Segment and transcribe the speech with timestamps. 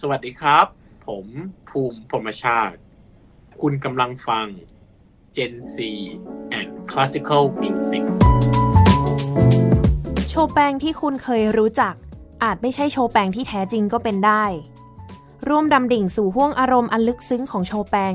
[0.00, 0.66] สวัสดีครับ
[1.06, 1.26] ผม
[1.68, 2.78] ภูมิพรมชาติ
[3.60, 4.46] คุณกำลังฟัง
[5.36, 5.76] Gen C
[6.58, 8.04] and Classical Music
[10.28, 11.94] โชแปงที่คุณเคยรู้จัก
[12.42, 14.44] อาจไม่ใช่โชแปงที่แท้จริงก็เป็นได้
[15.48, 18.14] ร่วมดำดิ่งสู่ห้วงอารมณ์อันลึกซึ้งของโชแปง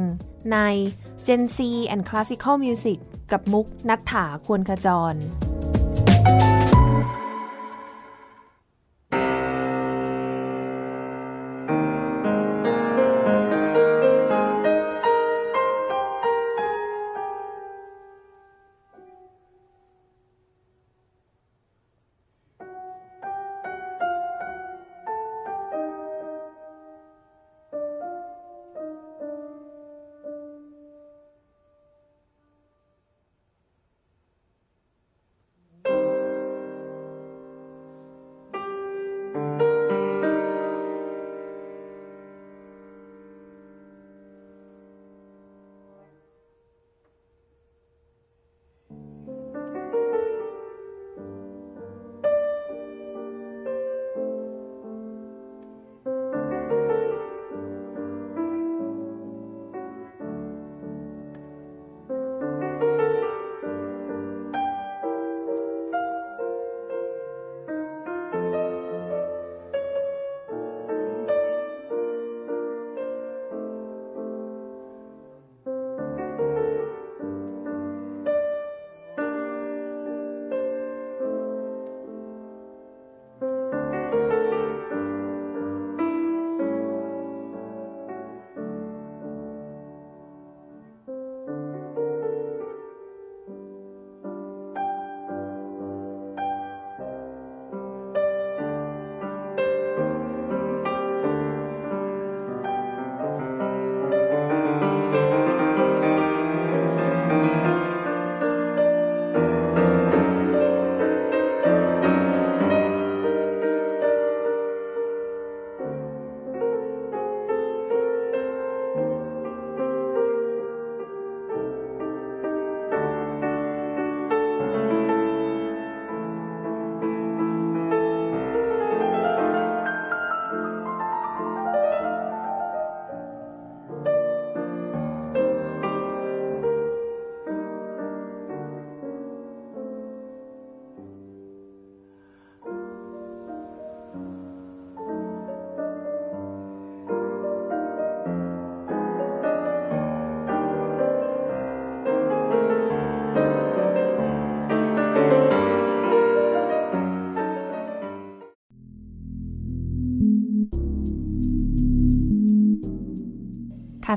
[0.52, 0.58] ใน
[1.28, 1.58] Gen C
[1.94, 3.00] and Classical Music
[3.32, 5.16] กับมุกนัฐถาควรขจร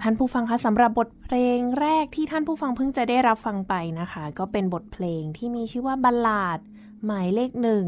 [0.03, 6.59] ท่านผู้ฟังคะสำหรับบทเพลงแรกที่ท่านผู้ฟังเพิ่งจะได้รับฟังไปนะคะ ก็เป็นบทเพลงที่มีชื่อว่าบัลลาด
[7.07, 7.87] หมายเลขหนึ่ง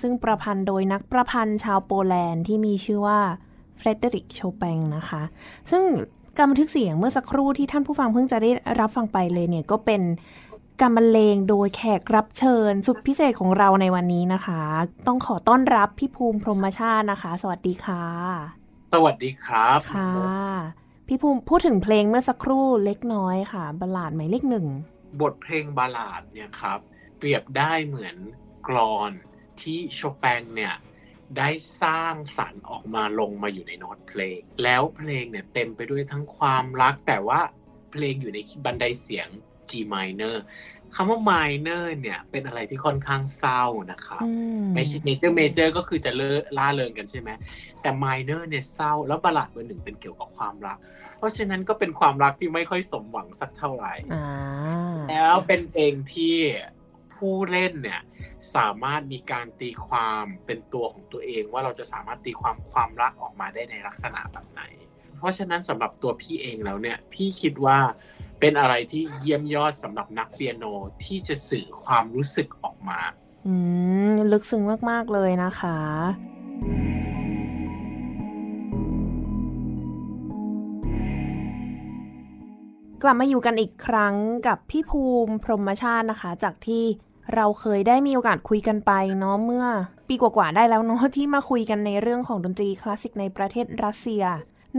[0.00, 3.20] ซึ่งประพันธ์โดยนักประพันธ์ชาวโปแลนด์ที่มีชื่อว่า
[3.76, 5.22] เฟรเดริกโชแปงนะคะ
[5.70, 5.84] ซึ่ง
[6.36, 8.50] การบันทึกเสียงเมื่อสักครู่ที่ท่านผู้ฟังเพิ่งจะได้
[8.80, 10.02] รับฟังไปเลยเนี่ยก็เป็น
[10.80, 14.60] การบรรเลงโดยแขกรับเชิญ สุดพิเศษของเราในวันนี้นะคะ
[15.06, 18.04] ต้องขอต้อนรับพี่ภูมิพรหมชาตินะคะ สวัสดีค่ะ
[18.94, 24.66] สวัสดีครับค่ะ พี่ภูมิพูดถึงเพลงเมื่อสักครู่เล็กน้อยค่ะบาลลาดหมายเลขหนึ่ง
[25.20, 26.78] บทเพลงบาลลาดเนี่ยครับ
[27.18, 28.16] เปรียบได้เหมือน
[28.68, 29.12] กรอน
[29.60, 30.74] ที่โชแปงเนี่ย
[31.38, 31.50] ได้
[31.82, 37.40] สร้างสรรค์ออกมาลงมาอยู่ในโน้ตเพลง แล้วเพลงเนี่ยเต็มไปด้วยทั้งความรักแต่ว่า
[37.92, 39.28] เพลงอยู่ในบันไดเสียง
[39.70, 40.36] G minor
[40.94, 44.24] คำว่า minor เนี่ยเป็นอะไรที่ค่อนข้างเศร้านะครับ
[44.74, 47.30] ไม่ใช่ major major ก็คือจะเลิล่าเริงกันใช่ไหม
[47.82, 50.78] แต่ minor เนี่ยเศร้าแล้วบัลลัดเบอร์หนึ่งเป็นเกี่ยวกับความรัก
[51.18, 53.94] เพราะฉะนั้นก็เป็นความรักที่ไม่ค่อยสมหวังสักเท่าไหร่
[55.08, 56.36] แล้วเป็นเพลงที่
[57.14, 58.00] ผู้เล่นเนี่ย
[58.56, 64.62] สามารถมีการตีความเป็นตัวของตัวเองว่าเราจะสามารถตีความความรักออกมาได้ในลักษณะแบบไหน
[65.18, 67.78] เพราะฉะนั้นสำหรับตัวพี่เองแล้วเนี่ยพี่คิดว่า
[68.40, 70.64] เป็นอะไรที่เยี่ยมยอดสำหรับนักเปียโน
[71.04, 73.00] ที่จะสื่อความรู้สึกออกมา
[73.46, 73.54] อื
[74.12, 75.78] ม ลึกซึ้งมาก ๆ เลยนะคะ
[83.02, 84.14] กลับมาอยู่กันอีกครั้ง
[84.46, 86.84] กับพี่ภูมิพรหมชาตินะคะ จากที่
[87.34, 89.66] เราเคยได้มีโอกาสคุยกันไปเนาะเมื่อ
[90.08, 94.24] ปีกว่าๆได้แล้วเนาะที่มาคุยกันในเรื่องของดนตรีคลาสสิกในประเทศรัสเซีย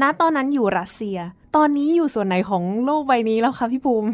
[0.02, 1.18] ณตอนนั้นอยู่รัสเซีย
[1.56, 4.10] ตอนนี้อยู่ส่วนไหนของโลกใบนี้แล้วคะพี่ภูมิ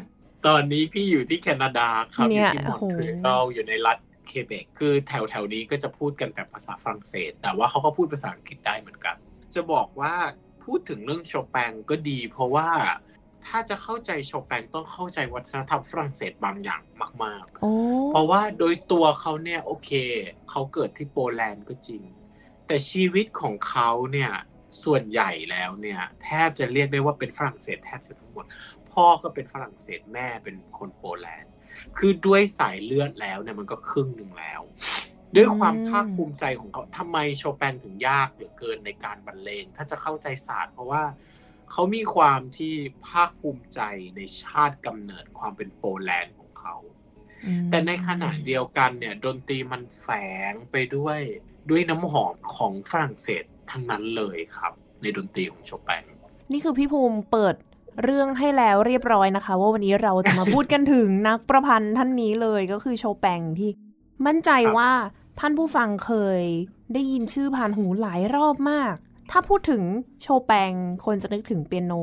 [0.48, 3.98] ตอนนี้พี่อยู่ที่แคนาดาครับอยู่ที่มอนทรีออลอยู่ในรัฐ
[4.28, 9.16] เคเบกคือแถวแถวนี้ก็จะพูดกันแต่ภาษาฝรั่งเศส แต่ว่าเขาก็พูดภาษาอังกฤษได้เหมือนกัน
[9.54, 10.14] จะบอกว่า
[10.64, 12.70] พูดถึงเรื่องโชแปงก็ดี เพราะว่า
[13.48, 16.82] ถ้าจะเข้าใจโชแปงต้องเข้าใจวัฒนธรรมฝรั่งเศสบางอย่าง
[17.24, 19.92] มากๆ เพราะว่าโดยตัวเขาเนี่ยโอเค
[20.50, 22.04] เขาเกิดที่โปแลนด์ก็จริง
[22.68, 24.32] แต่ชีวิตของเขาเนี่ย
[24.84, 28.46] ส่วนใหญ่แล้วเนี่ย แทบจะเรียกได้ว่าเป็นฝรั่งเศสแทบจะทั้งหมด
[28.92, 31.52] พ่อก็เป็นฝรั่งเศสแม่เป็นคนโปแลนด์
[31.98, 34.62] คือด้วยสายเลือดแล้วเนี่ยมันก็ครึ่งหนึ่งแล้ว
[35.36, 41.04] ด้วยความภาคภูมิใจของเขาทำไมโชแปนถึงยากเหลือเกินในการบรรเลง ถ้าจะเข้าใจศาสตร์เพราะว่า
[41.72, 42.74] เขามีความที่
[43.08, 43.80] ภาคภูมิใจ
[44.16, 46.75] ในชาติกำเนิดความเป็นโปแลนด์ของเขา
[47.70, 50.08] แต่ในขณะเดียวกันเนี่ยดนตรีมันแฝ
[50.52, 51.20] งไปด้วย
[51.70, 53.44] ด้วยน้ำหอมของฝรั่งเศส
[53.74, 54.72] ทั้งนั้นเลยครับ
[55.02, 56.04] ในดนตรีของโชแปง
[56.52, 57.56] นี่คือพี่ภูมิเปิด
[58.04, 63.70] เรื่องให้แล้วเรียบร้อยนะคะ ว่าวันนี้เราจะมาพูดกันถึงนักประพันธ์ท่านนี้เลยก็คือโชแปงที่
[64.25, 64.92] มั่นใจว่า
[65.40, 66.42] ท่านผู้ฟังเคย
[66.94, 68.96] ได้ยินชื่อผ่านหูหลายรอบมาก
[69.31, 69.84] ถ้าพูดถึง
[70.22, 70.72] โชแปง
[71.06, 71.94] คนจะนึกถึงเปียโน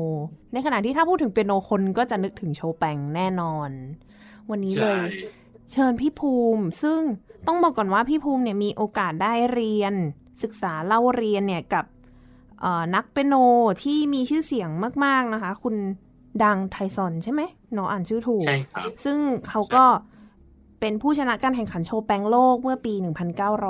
[0.53, 3.69] ในขณะที่ถ้าพูดถึงเปียโนคนก็จะนึกถึงโชแปงแน่นอน
[4.49, 5.07] วันนี้เลย
[5.71, 7.01] เชิญพี่ภูมิ ซึ่ง
[7.47, 9.93] ต้องบอกก่อนว่าพี่ภูมิเนี่ยมีโอกาสได้เรียน
[10.43, 11.85] ศึกษาเล่าเรียนเนี่ยกับ
[12.95, 13.35] นักเปียโน
[13.83, 14.69] ที่มีชื่อเสียง
[15.05, 15.75] มาก ๆนะคะ คุณ
[16.43, 17.41] ดังไทซอนใช่ไหม
[17.73, 19.17] เนาะอ่านชื่อถูก ใช่ครับ ซึ่ง
[19.47, 19.85] เขาก็
[20.79, 22.93] เป็นผู้ชนะการแข่งขันโชว์แปงโลกเมื่อปี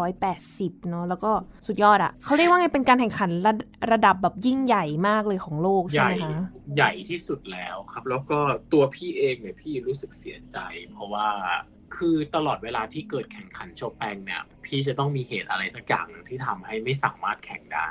[0.05, 1.31] 1980 เนาะแล้วก็
[1.67, 3.53] สุดยอดอะเขาเรียกว่าไงเป็นการแข่งขันระ
[3.91, 6.31] ระดับแบบยิ่งใหญ่มากเลยของโลกใช่ไหมคะ
[6.75, 8.39] ใหญ่ที่สุดแล้วครับ แล้วก็
[8.73, 10.57] ตัวพี่เองเนี่ยพี่รู้สึกเสียใจ
[10.91, 11.27] เพราะว่า
[11.95, 17.89] คือตลอดเวลาที่เกิดแข่งขันโชแปงเนี่ย พี่จะต้องมีเหตุอะไรสักอย่างหนึ่งที่ทำให้ไม่สามารถแข่งได้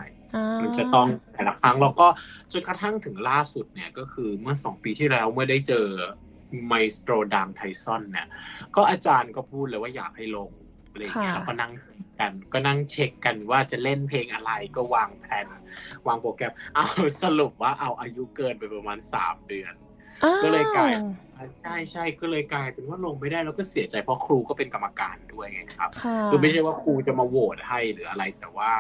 [0.62, 2.06] มันจะต้องแต่ละครั้งแล้วก็
[2.52, 5.86] จนกระทั่งถึงล่าสุดเนี่ยก็คือเมื่อสองปีที่แล้วเมื่อได้เจอ
[6.66, 8.28] ไมสโตรดังไทซอนเนี่ย
[8.76, 10.50] ก็อาจารย์ก็พูดเลยว่าอยากให้ลง
[10.90, 11.72] อะไรเงี้ยแล้วก็นั่ง
[12.20, 15.46] กันก็นั่งเช็คกันว่าจะเล่นเพลงอะไรก็วางแผน
[16.06, 16.86] วางโปรแกรมเอา
[17.22, 19.74] สรุปว่าเอาอายุเกินไปประมาณสามเดือน
[20.42, 20.92] ก็เลยกลาย
[21.62, 25.90] ใช่ใช่ก็เลยกลายเป็นว่าลงไม่ได้แล้วก็เสียใจเพราะครูก็เป็นกรรมการด้วยไงครับ
[26.30, 28.72] คือไม่ใช่ว่าครูจะมาโหวตให้หรืออะไรแต่ว่า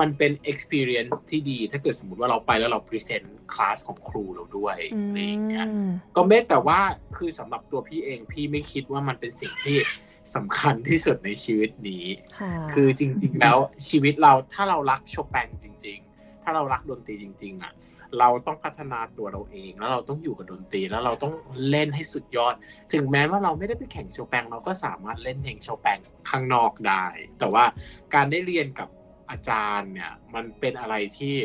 [0.00, 4.76] มันเป็น experience ที่ดี ถ้าเกิดสมมติว่าเราไปแล้วเรา present คลาสของครูเราด้วย
[5.06, 5.66] อะไรอย่างเงี้ย
[6.16, 6.80] ก็ไม่แต่ว่า
[7.16, 9.76] คือสำหรับตัวพี่เองพี่ไม่คิดว่ามันเป็นสิ่งที่
[10.34, 12.04] สำคัญที่สุดในชีวิตนี้
[12.72, 13.56] คือจริง ๆ แล้ว
[13.88, 17.72] ชีวิตเราถ้าเรารักโชแปงจริง ๆ ถ้าเรารักดนตรีจริง ๆ อะ
[18.18, 21.34] เราต้องพัฒนาตัวเราเองแล้วเราต้องอยู่กับดนตรีแล้วเราต้อง
[21.70, 22.54] เล่นให้สุดยอด
[22.92, 25.98] ถึงแม้ว่าเราไม่ได้ไปแข่งโชแปงเราก็สามารถเล่นเพลงโชแปง
[26.30, 27.04] ข้างนอกได้
[27.38, 27.64] แต่ว่า
[28.14, 28.88] การได้เรียนกับ
[29.30, 31.36] อาจารย์เนี่ยมันเป็นอะไรที่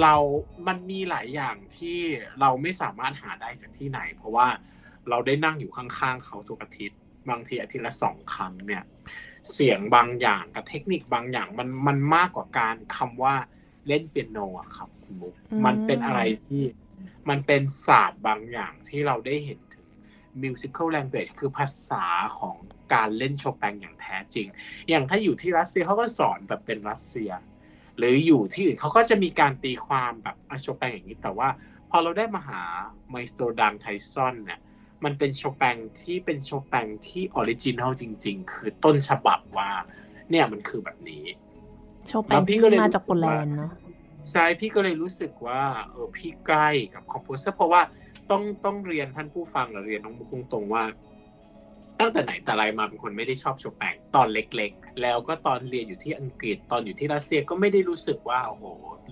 [0.00, 0.14] เรา
[0.66, 1.98] มันมีหลายอย่างที่
[2.40, 4.48] เราไม่สามารถหาได้จากที่ไหน เพราะว่า
[5.08, 6.98] เราได้นั่งอยู่ข้างๆเขาทุกอาทิตย์
[7.30, 8.82] บางทีอาทิตย์ละสองครั้งเนี่ย
[9.52, 13.34] เสียงบางอย่างกับเทคนิคบางอย่างมันมันมากกว่าการคำว่า
[13.88, 15.34] เล่นเปียโนอะครับ คุณมุก
[15.66, 16.62] มันเป็นอะไรที่
[17.28, 19.86] มันเป็นศาสตร์บางอย่างที่เราได้เห็นถึง
[20.42, 22.04] musical language คือภาษา
[22.38, 22.56] ของ
[22.94, 24.46] การเล่นโชแปงอย่างแท้จริง
[24.88, 27.30] อย่างถ้าอยู่ที่รัสเซียเขาก็สอนแบบเป็นรัสเซีย
[27.98, 31.48] หรืออยู่ที่อื่นเขาก็จะมีการตีความแบบอโชแปงอย่างนี้ แต่ว่า
[31.90, 32.62] พอเราได้มาหา
[33.08, 34.60] maestro ดังไทซอนเนี่ย
[35.04, 39.70] มันเป็นโชแปงที่เป็นโชแปงที่ original จริง ๆ คือต้นฉบับว่า
[40.30, 41.24] เนี่ยมันคือแบบนี้
[42.08, 43.70] โชแปงที่มาจากโปแลนด์เนาะ
[44.30, 47.82] ใช่พี่ก็เลยรู้สึกว่าเออพี่ใกล้กับ composer เพราะว่า
[48.30, 50.84] ต้องต้องเรียนท่านผู้ฟังหรือเรียนน้องมุกตรงว่า
[52.00, 58.64] ตั้งแต่ไหนแต่ไรมาเป็นคนไม่ได้ชอบโชแปงตอนเล็กๆ แล้วก็ตอนเรียนอยู่ที่อังกฤษตอนอยู่ที่รัสเซียก็ไม่ได้รู้สึกว่าโอ้โห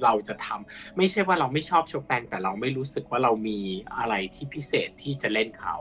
[0.02, 3.60] เราจะทำไม่ใช่ว่าเราไม่ชอบโชแปงแต่เราไม่รู้สึกว่าเรามี
[3.98, 5.76] อะไรที่พิเศษที่จะเล่นเขา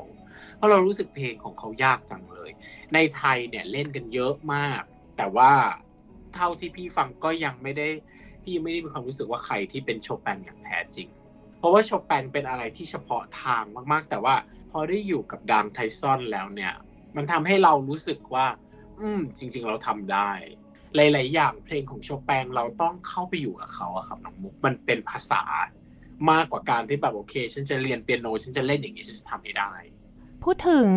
[0.55, 2.51] เพราะเรารู้สึกเพลงของเขายากจังเลย
[2.93, 4.81] ในไทยเนี่ยเล่นกันเยอะมาก
[5.17, 5.53] แต่ว่า
[6.33, 7.87] เท่าที่พี่ฟังก็ยังไม่ได้
[8.45, 11.07] พี่ไม่ได้มีความรู้สึกว่าใครที่เป็นโชแปงอย่างแท้จริง
[11.59, 14.35] เพราะว่าโชแปงเป็นอะไรที่เฉพาะทางมากๆ แต่ว่า
[14.71, 16.73] พอได้อยู่กับดังไทซอนแล้วเนี่ย
[17.15, 18.45] มันทำให้เรารู้สึกว่า
[18.99, 20.31] อืม จริง ๆ เราทำได้
[20.95, 25.43] หลาย ๆ อย่างเพลงของโชแปงเราต้องเข้าไปอยู่กับเขาอะครับน้องมุกมันเป็นภาษา
[26.31, 29.71] มากกว่าการที่แบบโอเค ฉันจะเรียนเปียโน ฉันจะเล่นอย่างนี้ฉันจะทำให้ได้
[30.43, 30.87] พูดถึง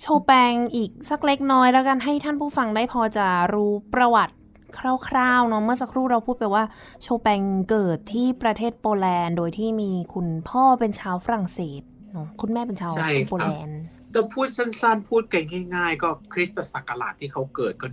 [0.00, 4.34] โชแปงอีกสักเล็กน้อยแล้วกันให้ท่านผู้ฟังได้พอจะรู้ประวัติ
[4.78, 4.80] ค
[5.16, 6.64] ร่าวๆเนาะเมื่อสักครู่เราพูดไปว่า
[7.02, 11.82] โชแปงเกิดที่ประเทศโปแลนด์ โดยที่มีคุณพ่อเป็นชาวฝรั่งเศส
[12.12, 12.92] เนาะคุณแม่เป็นชาว
[13.28, 13.80] โปแลนด์
[14.12, 15.44] แต่พูดสั้นๆ พูดกัน
[15.74, 17.88] ง่ายๆ ก็คริสตศักราชที่เขาเกิดก็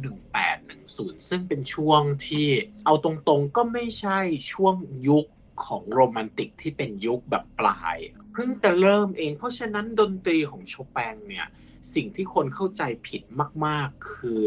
[0.61, 2.47] 1810 ซึ่งเป็นช่วงที่
[2.85, 4.19] เอาตรงๆก็ไม่ใช่
[4.51, 4.75] ช่วง
[5.07, 5.25] ยุค
[5.65, 7.97] ของโรแมนติกที่เป็นยุคแบบปลาย
[8.33, 11.47] เพิ่งจะเริ่มเอง เพราะฉะนั้นดนตรีของโชแปงเนี่ย
[11.93, 13.21] สิ่งที่คนเข้าใจผิด
[13.65, 14.43] มากๆ คือ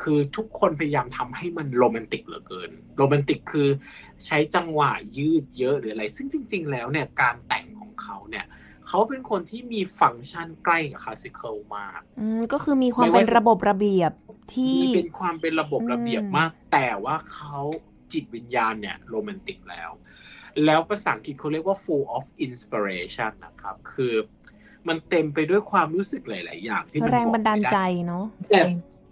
[0.00, 3.68] คือทุกคนพยายามทำให้มันโรแมนติกเหลือเกิน โรแมนติกคือ
[4.26, 8.46] ใช้จังหวะยืดเยอะหรืออะไร ซึ่งจริง ๆ แล้วเนี่ยการแต่งของเขาเนี่ย
[8.88, 14.12] เขาเป็นคนที่มีฟังก์ชันใกล้กับคลาสสิคอลมากอืมก็คือมีความเป็นระบบระเบียบ
[14.54, 17.58] ที่มีเป็นความเป็นระบบระเบียบมาก แต่ว่าเขา
[18.12, 19.90] จิตวิญญาณเนี่ยโรแมนติกแล้ว
[20.64, 24.14] แล้วภาษาอังกฤษเขาเรียกว่า full of inspiration นะครับ คือ
[24.88, 28.62] มันเต็มไปด้วยความรู้สึกหลาย ๆ อย่างที่มันแรงบอกบันดาลไม่ไใจเนาะแต่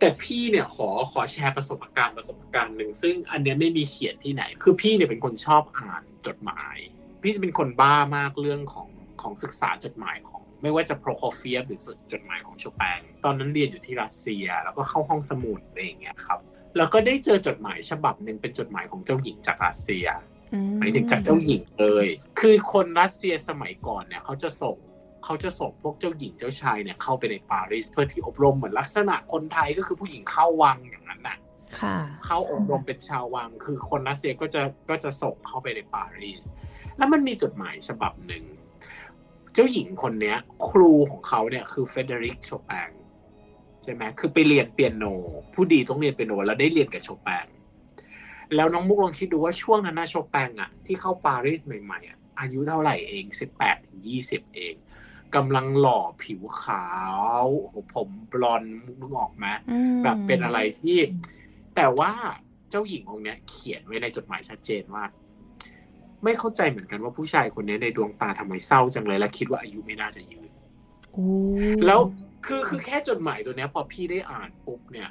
[0.02, 6.76] แต่พี่เนี่ยขอขอแชร์ประสบการณ์ประสบการณ์หนึ่งซึ่งอันเนี้ยไม่มีเขียนที่ไหน คือพี่เนี่ยเป็นคนชอบอ่านจดหมาย
[7.23, 8.88] พี่จะเป็นคนบ้ามากเรื่องของ
[9.23, 11.78] ของศึกษาจดหมายของ ไม่ว่าจะโปรโคเฟียหรือ
[12.12, 16.38] จดหมายของโชแปงตอนนั้นเรียนอยู่ที่รัสเซีย แล้วก็เข้าห้องสมุดอะไรอย่างเงี้ยครับ
[16.76, 20.06] แล้วก็ได้เจอจดหมายฉบับหนึ่งเป็นจดหมายของเจ้าหญิงจากรัสเซีย
[20.54, 22.06] อืหมายถึงจากเจ้าหญิงเลย
[22.40, 24.76] คือคนรัสเซียสมัยก่อนเนี่ยเขาจะส่ง
[25.25, 31.38] เขาจะส่งพวกเจ้าหญิงเจ้าชายเนี่ยเข้าไปในปารีสเพื่อที่อบรมเหมือนลักษณะคนไทยก็คือผู้หญิงเข้าวังอย่างนั้นน่ะ
[31.81, 36.45] ค่ะเข้าอบรมเป็นชาววัง คือคนรัสเซียก็จะก็จะส่งเข้าไปในปารีส
[36.97, 38.45] แล้วมันมีจดหมายฉบับหนึ่ง
[39.52, 40.37] เจ้าหญิงคนเนี้ย
[40.69, 42.91] ครูของเขาเนี่ยคือเฟเดริกโชแปง
[43.83, 45.05] ใช่ไหมคือไปเรียนเปียโน
[45.55, 47.47] ผู้ดีต้องเรียนเปียโนแล้วได้เรียนกับโชแปง
[48.55, 54.75] แล้วน้องมุกลองคิดดูว่าช่วงนั้นนะโชแปงอะที่เข้าปารีสใหม่ๆอะอายุเท่าไหร่เองสิบแปดถึงยี่สิบเอง
[55.36, 56.86] กำลังหล่อผิวขา
[57.42, 60.98] วโอ้โหผมบลอนด์นึกออกไหมอืมแบบเป็นอะไรที่
[61.76, 62.12] แต่ว่า
[62.70, 65.04] เจ้าหญิงองค์เนี้ย เขียนไว้ในจดหมายชัดเจนว่า
[66.24, 70.50] ไม่เข้าใจเหมือนกันว่าผู้ชายคนนี้ในดวงตาทำไมเศร้าจังเลย และคิดว่าอายุไม่น่าจะยืน
[71.12, 71.26] โอ้
[71.86, 72.00] แล้ว
[72.46, 75.10] คือคือแค่จดหมายตัวเนี้ย พอพี่ได้อ่านปุ๊บเนี่ย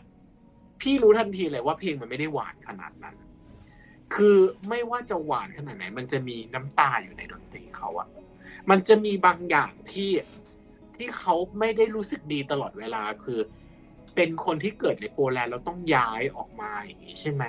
[0.82, 3.16] พี่รู้ทันทีเลยว่าเพลงมันไม่ได้หวานขนาดนั้น
[4.16, 4.38] คือ
[4.70, 8.08] ไม่ว่าจะหวานขนาดไหน มันจะมีน้ำตาอยู่ในดนตรีเขาอะ
[8.70, 10.12] มันจะมีบางอย่างที่
[10.96, 13.40] ที่เขาไม่ได้รู้สึกดีตลอดเวลาคือ
[14.16, 17.44] เป็นคนที่เกิดในโปแลนด์แล้วต้องย้ายออกมาอย่างนี้ใช่ไหม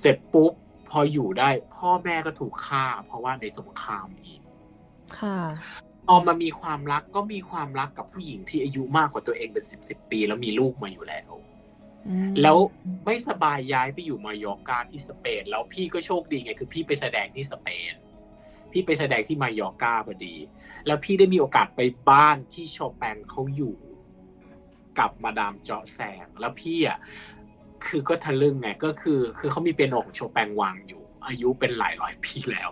[0.00, 0.52] เสร็จปุ๊บ
[0.90, 4.40] พออยู่ได้ พ่อแม่ก็ถูกฆ่า เพราะว่าในสงครามอีก
[5.18, 5.38] ค่ะ
[6.06, 11.30] พอมามีความรักก็มีความรักกับผู้หญิงที่อายุมากกว่าตัวเองเป็นสิบสิบปี แล้วมีลูกมาอยู่แล้ว
[12.08, 12.56] อืมแล้ว
[13.04, 17.92] ไม่สบายย้ายไปอยู่มายอร์กาที่สเปน แล้วพี่ก็โชคดีไง คือพี่ไปแสดงที่สเปน
[18.76, 20.34] พี่ไปแสดงที่มายอร์กาพอดี
[20.86, 21.80] แล้วพี่ได้มีโอกาสไป
[22.10, 23.76] บ้านที่โชแปงเขาอยู่
[24.98, 26.98] กับมาดามจอร์จ แซนด์แล้วพี่อะ
[27.86, 32.70] คือก็ทะลึ่งไงก็คือ คือเขามีเปียโนของโชแปงวางอยู่ อายุเป็นหลายร้อยปีแล้ว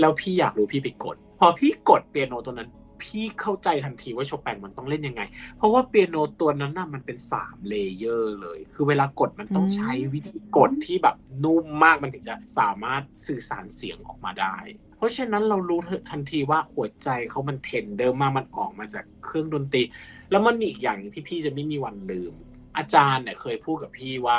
[0.00, 2.70] แล้วพี่อยากรู้พี่ไปกด พอพี่กดเปียโนตัวนั้น
[3.02, 5.22] พี่เข้าใจทันทีว่าโชแปงมันต้องเล่นยังไง
[5.56, 14.56] เพราะว่าเปียโนตัวนั้นน่ะมันเป็นสาม layer เลย คือเวลากดมันต้องใช้วิธีกดที่แบบนุ่มมากมันถึงจะสามารถสื่อสารเสียงออกมาได้
[14.98, 19.82] เพราะฉะนั้นเรารู้ทันทีว่าหัวใจเขามัน tender มากมันออกมาจากเครื่องดนตรี
[20.30, 22.34] แล้วมันมีอีกอย่างที่พี่จะไม่มีวันลืม
[22.76, 24.38] อาจารย์เนี่ยเคยพูดกับพี่ว่า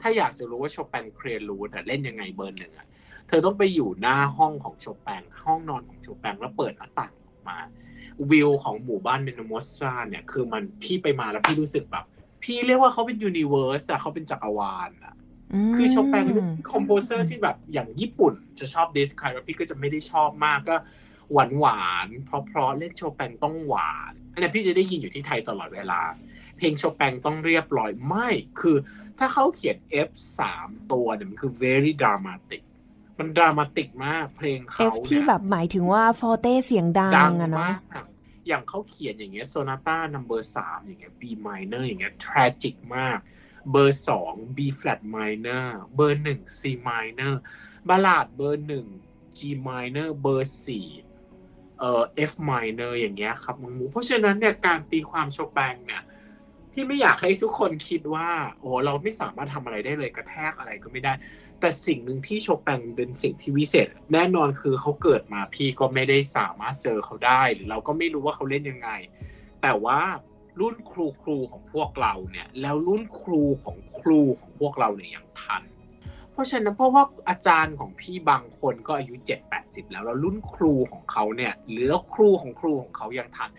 [0.00, 2.86] ถ้าอยากจะรู้ว่าโชแปง prelude เล่นยังไงเบอร์หนึ่งอะ
[3.28, 7.58] เธอต้องไปอยู่หน้าห้องของโชแปงห้องนอนของโชแปงแล้วเปิดหน้าต่างออกมา
[8.30, 12.04] วิวของหมู่บ้านวัลเดมอสซาเนี่ยคือมันพี่ไปมาแล้วพี่รู้สึกแบบ
[12.42, 15.14] พี่เรียกว่าเขาเป็น universe อะเขาเป็นจักรวาลอะ
[15.74, 20.76] คือโชแปงเป็น composer ที่แบบอย่างญี่ปุ่นจะชอบ describe แล้วพี่ก็จะไม่ได้ชอบมากก็
[21.32, 26.00] หวานหวานๆเพราะเพราะๆเล่นโชแปงต้องหวานอันนี้พี่จะได้ยินอยู่ที่ไทยตลอดเวลา
[26.56, 28.28] เพลงโชแปงต้องเรียบร้อยไม่
[28.60, 28.76] คือ
[29.18, 29.76] ถ้าเขาเขียน
[30.08, 32.62] F สามตัวเนี่ยมันคือ very dramatic
[33.18, 37.80] มัน dramatic มากเพลงเขาเอฟเนี่ยที่แบบหมายถึงว่า forte เสียงดัดังงอะเนาะมาก
[38.48, 43.18] อย่างเขาเขียนอย่างเงี้ยโซนาต้านัมเบอร์สามอย่างเงี้ย B minor อย่างเงี้ย tragic มาก
[43.70, 47.34] เบอร์สอง B flat minor เบอร์หนึ่ง C minor
[47.88, 48.86] บัลาดเบอร์หนึ่ง
[49.38, 50.88] G minor เบอร์สี่
[51.78, 56.02] เอ่อ F minor อย่างเงี้ยครับน้องมูเพราะฉะนั้นเนี่ยการตีความโชแปงเนี่ย
[56.72, 58.28] พี่ไม่อยากให้ทุกคนคิดว่า
[58.60, 61.12] โอ้เราไม่สามารถทำอะไรได้เลยกระแทกอะไรก็ไม่ได้
[61.60, 68.90] แต่สิ่งหนึ่งที่โชแปงเป็นสิ่งที่วิเศษ แน่นอนคือเขาเกิดมาพี่ก็ไม่ได้สามารถเจอเขาได้ หรือเราก็ไม่รู้ว่าเขาเล่นยังไง
[69.62, 70.00] แต่ว่า
[70.60, 75.62] รุ่นครูครูของพวกเราเนี่ย แล้วรุ่นครูของครูของพวกเราเนี่ยยังทัน
[76.32, 83.50] เพราะฉะนั้นเพราะว่าอาจารย์ของพี่บางคนก็อายุเจ็ดแปดสิบแล้วแล้วรุ่นครูของเขาเนี่ย หรือแล้วครูของครูของเขายังทัน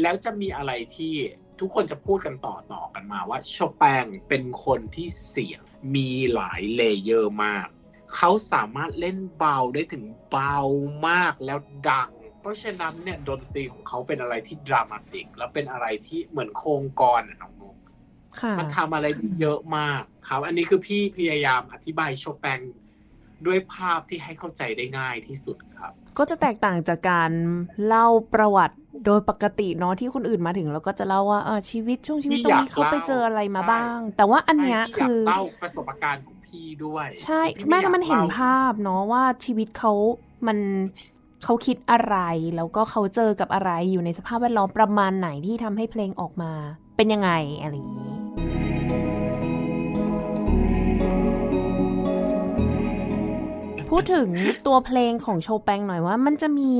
[0.00, 1.14] แล้วจะมีอะไรที่
[1.60, 5.62] ทุกคนจะพูดกันต่อต่อกันมาว่าโชแปงเป็นคนที่เสียง
[5.94, 7.68] มีหลาย layer มาก
[8.16, 10.56] เขาสามารถเล่นเบาได้ถึงเบา
[11.08, 11.58] มากแล้ว
[11.90, 17.76] ดัง เพราะฉะนั้นเนี่ยดนตรีของเขาเป็นอะไรที่ dramatic แล้วเป็นอะไรที่เหมือนโครงกลอนอะน้องมุก
[18.40, 22.60] ค่ะมันทำอะไรได้เยอะมากครับ อันนี้คือพี่พยายามอธิบายโชแปง
[23.46, 27.30] ด้วยภาพที่ให้เข้าใจได้ง่ายที่สุดครับ ก็จะแตกต่างจากการ
[27.86, 39.92] เล่าประวัติโดยปกติเนาะที่คนอื่นมาถึงเราก็จะเล่าว่าเออชีวิตช่วงชีวิตตรงนี้เขาไปเจออะไรมาบ้าง แต่ว่าอันเนี้ยคือเล่าประสบการณ์ของพี่ด้วย ใช่แม่แล้วมันเห็นภาพเนาะว่าชีวิตเขา
[40.46, 40.58] มัน
[41.44, 42.16] เขาคิดอะไร
[42.56, 46.52] แล้วก็เขาเจอกับอะไรอยู่ในสภาพแวดล้อมประมาณไหนที่ทำให้เพลงออกมา
[46.96, 47.30] เป็นยังไง
[47.62, 48.12] อะไรอย่างนี้
[53.90, 54.28] พูดถึง
[54.66, 56.72] ตัวเพลงของโชแปงหน่อยว่า มันจะมี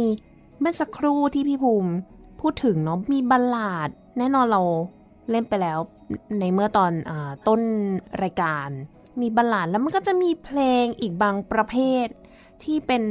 [0.60, 1.92] เมื่อสักครู่ที่พี่ภูมิ
[2.40, 3.88] พูดถึงเนาะมีบัลลาด
[4.18, 4.62] แน่นอนเรา
[5.30, 5.78] เล่นไปแล้ว
[6.40, 7.12] ในเมื่อตอนอ
[7.48, 7.60] ต้น
[8.22, 8.68] รายการ
[9.20, 11.74] มีบัลลาดแล้วมันก็จะมีเพลงอีกบางประเภ
[12.04, 12.06] ท
[12.64, 13.04] ที่เป็น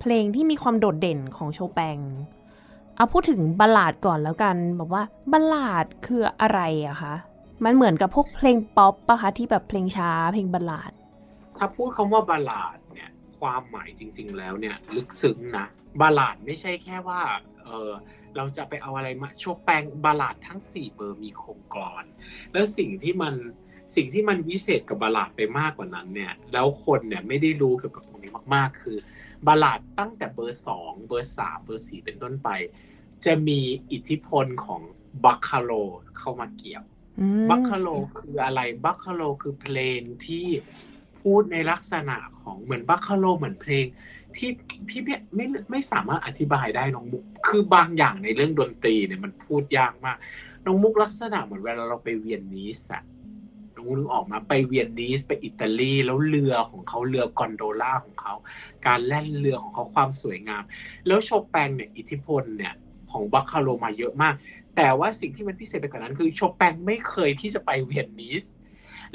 [0.00, 1.98] เพลงที่มีความโดดเด่นของโชแปง
[2.96, 5.02] เอาพูดถึงบัลลาดก่อนแล้วกันบอกว่า
[5.32, 7.14] บัลลาดคืออะไรอะคะ
[7.64, 10.92] มันเหมือนกับพวกเพลงป๊อปปะคะที่แบบเพลงช้าเพลงบัลลาด
[11.58, 15.66] ถ้าพูดคำว่าบัลลาดเนี่ยความหมายจริง ๆ แล้วเนี่ยลึกซึ้งนะ
[16.00, 17.20] บัลลาดไม่ใช่แค่ว่า
[17.64, 17.90] เออ
[18.36, 22.04] เราจะไปเอาอะไรมาโชแปง ballade ทั้ง 4 เบอร์มีโครงกลอน
[22.52, 23.34] แล้วสิ่งที่มัน
[23.94, 28.98] สิ่งที่มันวิเศษกับ ballade ไปมากกว่านั้นเนี่ยแล้วคนเนี่ยไม่ได้รู้เกี่ยวกับตรงนี้มากๆ คือ
[29.46, 32.48] ballade ตั้งแต่เบอร์สองเบอร์สามเบอร์สี่เป็นต้นไป
[33.24, 33.60] จะมี
[33.92, 34.82] อิทธิพลของ
[35.24, 35.72] barcarolle
[36.18, 36.84] เข้ามาเกี่ยว
[37.50, 40.46] barcarolle คืออะไร barcarolle คือเพลงที่
[41.20, 43.84] พูดในลักษณะของเหมือน barcarolle เหมือนเพลง
[44.36, 44.50] ที่
[44.88, 50.16] พี่ไม่ไม่ไม่สามารถอธิบายได้น้องมุกคือบางอย่างในเรื่องดนตรีเนี่ยมันพูดยากมาก
[50.66, 53.02] น้องมุกลักษณะเหมือนเวลาเราไปเวียนนิสอะ
[53.96, 58.34] นึกออกมาไปเวียนนีสไปอิตาลีแล้วเรือของเขาเรือกอนโดล่าของเขา
[58.86, 60.62] การแล่นเรือของเขาความสวยงาม
[61.06, 62.74] แล้วโชแปงเนี่ยอิทธิพลเนี่ย
[63.10, 64.34] ของบัคคาโลมาเยอะมาก
[64.76, 68.44] แต่ว่าสิ่งที่มันพิเศษไปกว่านั้น คือโชแปงไม่เคยที่จะไปเวียนนีส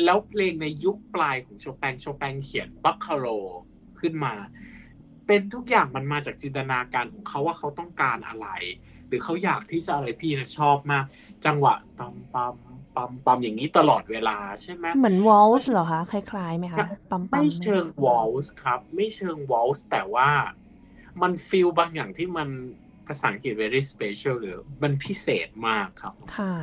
[0.03, 3.27] แล้วเพลงในยุคปลายของโชแปงโชแปงเขียนบัคคาโล
[3.99, 4.33] ขึ้นมา
[5.27, 8.47] เป็นทุกอย่างมันมาจากจินตนาการของเขาว่าเขาต้องการอะไร
[9.07, 11.05] หรือเขาอยากที่จะอะไรพี่นะชอบมาก
[11.45, 12.55] จังหวะตอมปัม
[12.95, 20.29] ปั๊มปั๊มอย่างนี้ตลอดเวลาใช่ไหมเหมือนวอลส์เหรอคะคล้ายๆไหมคะปั๊มปั๊มไม่เชิงวอลส์ครับ ไม่เชิงวอลส์แต่ว่า
[21.21, 22.49] มัน feel บางอย่างที่มัน
[23.07, 26.53] ภาษาอังกฤษ very special หรือมันพิเศษมากครับ ค่ะ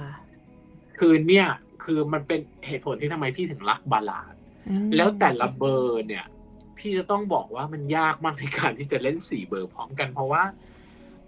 [0.99, 1.49] คือเนี่ย
[1.85, 4.35] คือมันเป็นเหตุผลที่ทำไมพี่ถึงรักบาลาด
[4.97, 6.27] แล้วแต่ละเบอร์เนี่ย
[6.79, 10.43] พี่จะต้องบอกว่ามันยากมากในการที่จะเล่นสี่เบอร์พร้อมกันเพราะว่า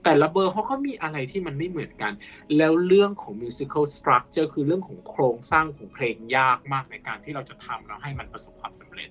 [0.05, 2.13] แต่ละเบอร์เขาก็มีอะไรที่มันไม่เหมือนกัน
[2.57, 9.11] แล้วเรื่องของ musical structure คือเรื่องของโครงสร้างของเพลงยากมากในการที่เราจะทำแล้วให้มันประสบความสำเร็จ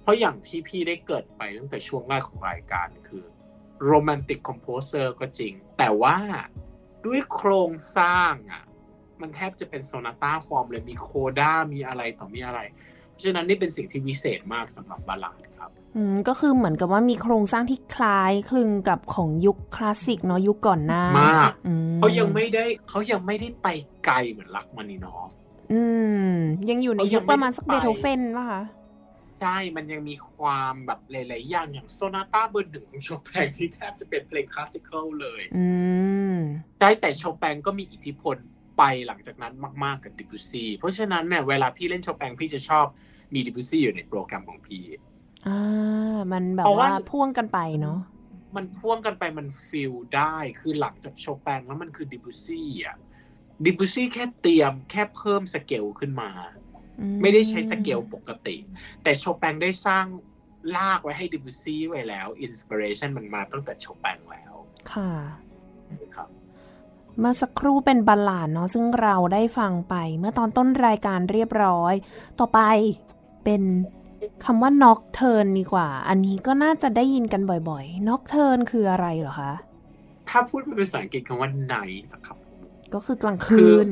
[0.00, 3.24] เพราะอย่างที่พี่ได้เกิดไปตั้งแต่ช่วงแรกของรายการคือ
[3.90, 6.16] romantic composer ก็จริง แต่ว่า
[7.06, 8.64] ด้วยโครงสร้างอะ
[9.20, 12.60] มันแทบจะเป็น sonata form เลยมี coda มีอะไรต่อมีอะไร
[13.10, 15.70] เพราะฉะนั้นนี่เป็นสิ่งที่วิเศษมากสำหรับ ballade ครับ
[16.28, 21.52] ก็คือเหมือนกับว่ามีโครงสร้างที่คล้ายคลึงกับของยุคคลาสสิกเนาะยุคก่อนหน้ามาก
[21.98, 23.68] เขายังไม่ได้เขายังไม่ได้ไป
[24.06, 25.30] ไกลเหมือนรัคมานินอฟ
[25.72, 25.82] อื
[26.28, 26.34] ม
[26.70, 28.62] ยังอยู่ในยุคประมาณสักเบโธเฟนป่ะคะ
[29.40, 35.66] ใช่ มันยังมีความแบบหลายๆอย่างอย่าง sonata เบอร์หนึ่งของโชแปงที่แทบจะเป็นเพลง classicalเลย อื
[36.34, 36.36] ม
[36.78, 38.36] ใช่แต่โชแปงก็มีอิทธิพล
[38.78, 39.54] ไปหลังจากนั้น
[39.84, 42.86] มากๆกับดิบุซี่เพราะฉะนั้นเนี่ยเวลาพี่เล่นโชแปงพี่จะชอบ
[43.34, 44.82] มีดิบุซี่อยู่ในโปรแกรมของพี่
[45.46, 47.98] อ่ามันแบบว่าพ่วงกันไปเนาะ
[48.56, 52.96] มันพ่วงกันไปมันฟิลได้คือหลังจากโชแปงแล้วมันคือดิบุซี่อะ
[53.64, 56.30] ดิบุซี่แค่เตรียมแค่เพิ่มสเกลขึ้นมา
[57.22, 58.56] ไม่ได้ใช้สเกลปกติ
[59.02, 60.06] แต่โชแปงได้สร้าง
[60.76, 64.54] ลากไว้ให้ดิบุซี่ไว้แล้วอินสปิเรชันมันมาตั้งแต่โชแปงแล้ว
[64.92, 65.10] ค่ะ
[66.16, 66.28] ครับ
[67.18, 71.94] เมื่อสักครู่เป็นบัลลาดเนาะซึ่งเราได้ฟังไปเมื่อตอนต้นรายการเรียบร้อย
[72.38, 72.60] ต่อไป
[73.44, 73.62] เป็น
[74.44, 79.52] คำว่า nocturne ดีกว่า อันนี้ก็น่าจะได้ยินกันบ่อยๆ nocturne คืออะไรเหรอคะ
[80.28, 82.36] ถ้าพูดเป็นภาษาอังกฤษคำว่า night ครับ
[82.94, 83.90] ก็คือกลางคืน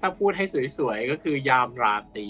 [0.00, 0.44] ถ้าพูดให้
[0.78, 2.28] สวยๆ ก็คือยามราตรี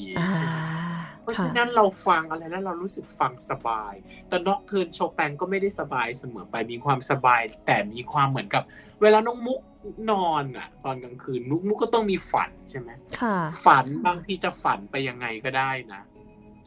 [1.23, 3.95] เพราะฉะนั้นเราฟังอะไรแล้วเรารู้สึกฟังสบาย
[4.29, 8.63] แต่นอกเทินโชแปงก็ไม่ได้สบายเสมอไปมีความสบาย แต่มีความเหมือนกับ
[9.03, 9.61] เวลาน้องมุก
[10.11, 12.91] นอนอะ ตอนกลางคืนมุกมุกก็ต้องมีฝันใช่ไหม
[13.65, 16.03] ฝันบางทีจะฝันไปยังไงก็ได้นะ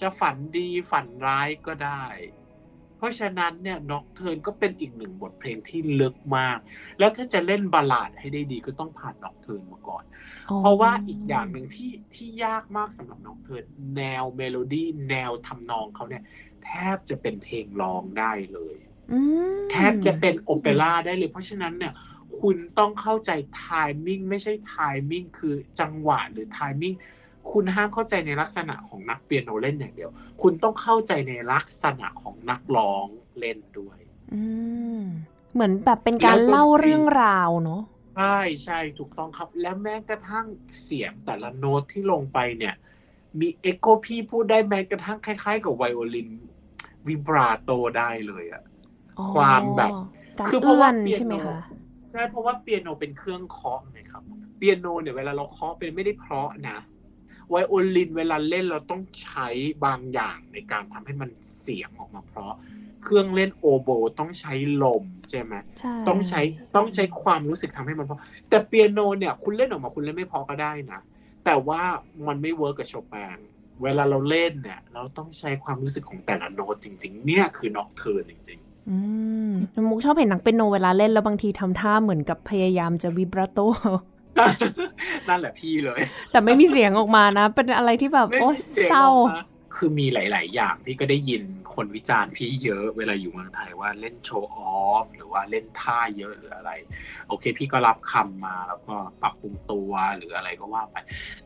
[0.01, 2.05] จะฝันดีฝันร้ายก็ได้
[2.97, 6.60] เพราะฉะนั้นเนี่ยน็อกเทิร์นก็เป็นอีกหนึ่งบทเพลงที่ลึกมาก
[6.99, 10.03] แล้วถ้าจะเล่นบาลาดให้ได้ดีก็ต้องผ่านน็อกเทิร์นมาก่อน
[10.60, 13.63] เพราะว่าอีกอย่างหนึ่งที่ที่ยากมากสำหรับ nocturne
[13.97, 16.23] แนวเมโลดี้แนวทำนองเขาเนี่ย
[16.65, 18.75] แทบจะเป็นเพลงร้องได้เลย
[19.71, 21.93] แทบจะเป็นโอเปร่าได้เลย เพราะฉะนั้นเนี่ย
[22.39, 26.95] คุณต้องเข้าใจ timing ไม่ใช่ timing คือจังหวะหรือ timing
[27.51, 30.10] คุณห้ามเข้าใจในลักษณะของนักเปียโนเล่นอย่างเดียว
[30.41, 33.05] คุณต้องเข้าใจในลักษณะของนักร้อง
[33.39, 33.99] เล่นด้วย
[34.34, 34.41] อื
[34.99, 35.01] ม
[35.53, 37.81] เหมือนแบบเป็นการเล่าเรื่องราวเนาะ
[38.15, 40.45] ใช่ใช่ถูกต้องครับ และแม้กระทั่ง
[40.84, 42.75] เสียงแต่ละโน้ตที่ลงไปเนี่ย
[43.39, 46.29] มีเอ็กโคพี่พูดได้แม้กระทั่งคล้าย ๆ กับไวโอลิน
[47.08, 48.63] vibrato ได้เลยอะ
[49.19, 49.93] อ๋อความแบบ
[50.39, 51.58] การคือเพราะว่าเปียโนใช่ไหมคะ
[52.12, 54.23] ใช่เพราะว่าเปียโนเป็นเครื่องเคาะไงครับ
[54.58, 56.77] เปียโนเนี่ยเวลาเราเคาะเป็นไม่ได้เพราะนะ
[57.49, 59.47] ไวโอลินเวลาเล่นเราต้องใช้
[59.86, 61.29] บางอย่างในการทำให้มัน
[61.60, 62.53] เสียงออกมาเพราะ
[63.03, 64.53] เครื่องเล่นโอโบต้องใช้
[64.84, 66.41] ลมใช่ไหมใช่ต้องใช้
[66.75, 71.01] ต้องใช้ความรู้สึกทำให้มันเพราะแต่เปียโนเนี่ยคุณเล่นออกมาคุณเล่นไม่เพราะก็ได้นะ
[71.45, 71.81] แต่ว่า
[72.27, 73.38] มันไม่ work กับโชแปง
[73.84, 78.97] เวลาเราเล่นเนี่ย เราต้องใช้ความรู้สึกของแต่ละโน้ตจริง ๆ เนี่ยคือ nocturne จริงอื
[79.49, 79.51] ม
[79.89, 84.14] มุกชอบเห็นนักเปียโนเวลาเล่นแล้วบางทีทำท่าเหมือนกับพยายามจะ vibrato ๆ
[85.30, 86.00] นั่นแหละพี่เลย
[86.32, 89.43] แต่ไม่มีเสียงออกมานะ เป็นอะไรที่แบบไม่โอ้มีสียงเศร้าออกมา
[89.76, 91.43] คือมีหลาย ๆ อย่างพี่ก็ได้ยิน
[91.76, 96.71] คนวิจารณ์พี่เยอะเวลาอยู่เมืองไทยว่าเล่น show off หรือว่าเล่นท่าเยอะหรืออะไร
[97.28, 100.95] โอเค พี่ก็รับคำมาแล้วก็ปรับปรุงตัวหรืออะไรก็ว่าไป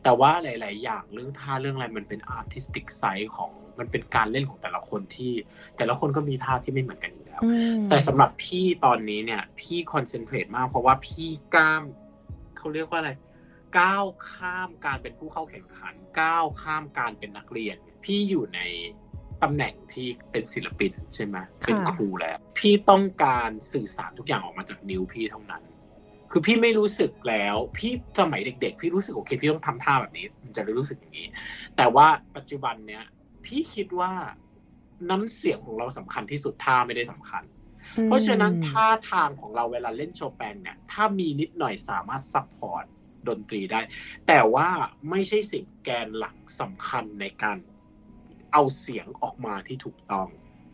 [0.02, 5.32] แต่ว่าหลาย ๆ อย่างเรื่องท่าเรื่องอะไรมันเป็น artistic side ของมันเป็นการเล่นของแต่ละคนที่
[5.76, 11.82] แต่ละคนก็มีท่าที่ไม่เหมือนกันอยู่แล้วอืมแต่สำหรับพี่ตอนนี้เนี่ย พี่ concentrate มากเพราะว่าพี่ก้าม
[12.60, 13.12] เขาเรียกว่าอะไร
[13.78, 18.60] ก้าวข้ามการเป็นผู้เข้าแข่งขัน ก้าวข้ามการเป็นนักเรียน พี่อยู่ใน
[19.42, 25.62] ตำแหน่งที่เป็นศิลปินใช่ไหมเป็นครูแล้ว พี่ต้องการสื่อสารทุกอย่างออกมาจากนิ้วพี่เท่านั้น
[26.30, 31.28] คือพี่ไม่รู้สึกแล้ว พี่สมัยเด็ก ๆ พี่รู้สึกโอเคพี่ต้องทำท่าแบบนี้ มันจะได้รู้สึกอย่างนี้
[31.76, 33.04] แต่ว่าปัจจุบันเนี้ย
[33.44, 34.12] พี่คิดว่า
[35.10, 37.42] น้ำเสียงของเราสำคัญที่สุดท่าไม่ได้สำคัญ
[38.04, 42.84] เพราะฉะนั้นท่าทางของเราเวลาเล่นโชแปงเนี่ย ถ้ามีนิดหน่อยสามารถ support
[43.28, 43.80] ดนตรีได้
[44.26, 44.68] แต่ว่า
[45.10, 47.58] ไม่ใช่สิ่งแกนหลักสำคัญในการ
[48.52, 50.26] เอาเสียงออกมาที่ถูกต้อง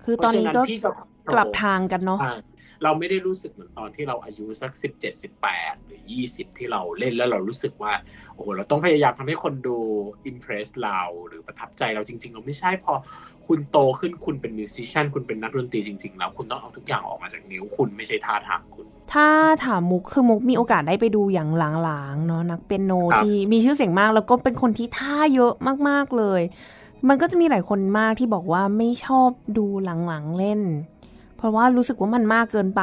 [0.05, 0.91] คือตอนนี้ก็เพราะฉะพี่ก็
[1.33, 2.37] กลับทางกันเนาะใช่
[2.85, 7.93] เราไม่ได้รู้สึกเหมือนตอนที่เราอายุสักสิบเจ็ดสิบแปดหรือยี่สิบที่เราเล่นแล้วเรารู้สึกว่า
[8.35, 9.79] โอ้โหเราต้องพยายามทำให้คนดู
[10.27, 12.93] impress เราหรือประทับใจเราจริง ๆ เราไม่ใช่พอ
[13.47, 19.29] คุณโตขึ้นคุณเป็น musician คุณเป็นนักดนตรีจริง ๆ แล้ว คุณต้องเอาทุกอย่างออกมาจากนิ้วคุณไม่ใช่ท่าทางคุณ ถ้า
[19.65, 21.51] ถามมุกคือมุกมีโอกาสได้ไปดูอย่าง
[21.83, 25.53] หลังๆเนาะนักเปียโนครับที่มีชื่อเสียงมากแล้วก็เป็นคนที่ท่าเยอะ
[25.89, 26.41] มากๆเลย
[27.09, 30.61] มันก็จะมีหลายคนมากที่บอกว่าไม่ชอบดูหลังๆเล่น
[31.37, 32.83] เพราะว่ารู้สึกว่ามันมากเกินไป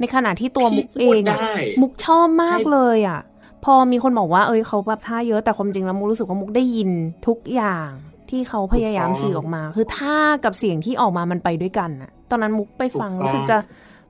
[0.00, 3.20] ในขณะที่ตัวมุกเองพี่พูดอะได้มุกชอบมากใช่เลยอะ
[3.64, 6.90] พอมีคนบอกว่าเอ้ยเขาแบบท่าเยอะแต่ความจริงแล้วมุกรู้สึกว่ามุกได้ยิน
[7.26, 7.90] ทุกอย่าง
[8.34, 13.58] ที่เขาพยายามสื่อออกมา คือท่ากับเสียงที่ออกมามันไปด้วยกันอะตอนนั้นมุกไปฟังรู้สึกจะ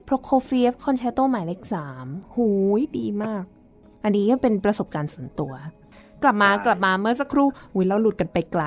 [0.04, 2.48] โปรโคเฟียฟคอนแชร์โตหมายเลขสามหู
[2.80, 3.44] ยดีมาก
[4.04, 5.52] อันนี้ก็เป็นประสบการณ์ส่วนตัว
[6.22, 8.64] กลับมาใช่กลับมาเมื่อสักครู่หุยเราหลุดกันไปไกล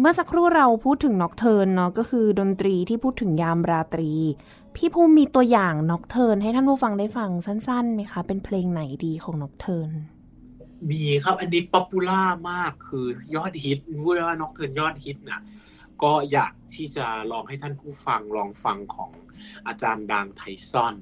[0.00, 4.10] เมื่อสักครู่เราพูดถึง nocturne เนาะก็คือดนตรีที่พูดถึงยามราตรี
[4.76, 9.90] พี่ภูมิมีตัวอย่าง nocturne ให้ท่านผู้ฟังได้ฟังสั้นๆไหมคะ เป็นเพลงไหนดีของ nocturne
[10.90, 15.42] มีครับ อันนี้ popularมากคือยอดฮิตพูดได้ว่าน็อกเทิร์นยอดฮิตนะ
[16.02, 19.10] ก็อยากที่จะลองให้ท่านผู้ฟังลองฟังของ
[19.66, 20.94] อาจารย์ดังไทซอน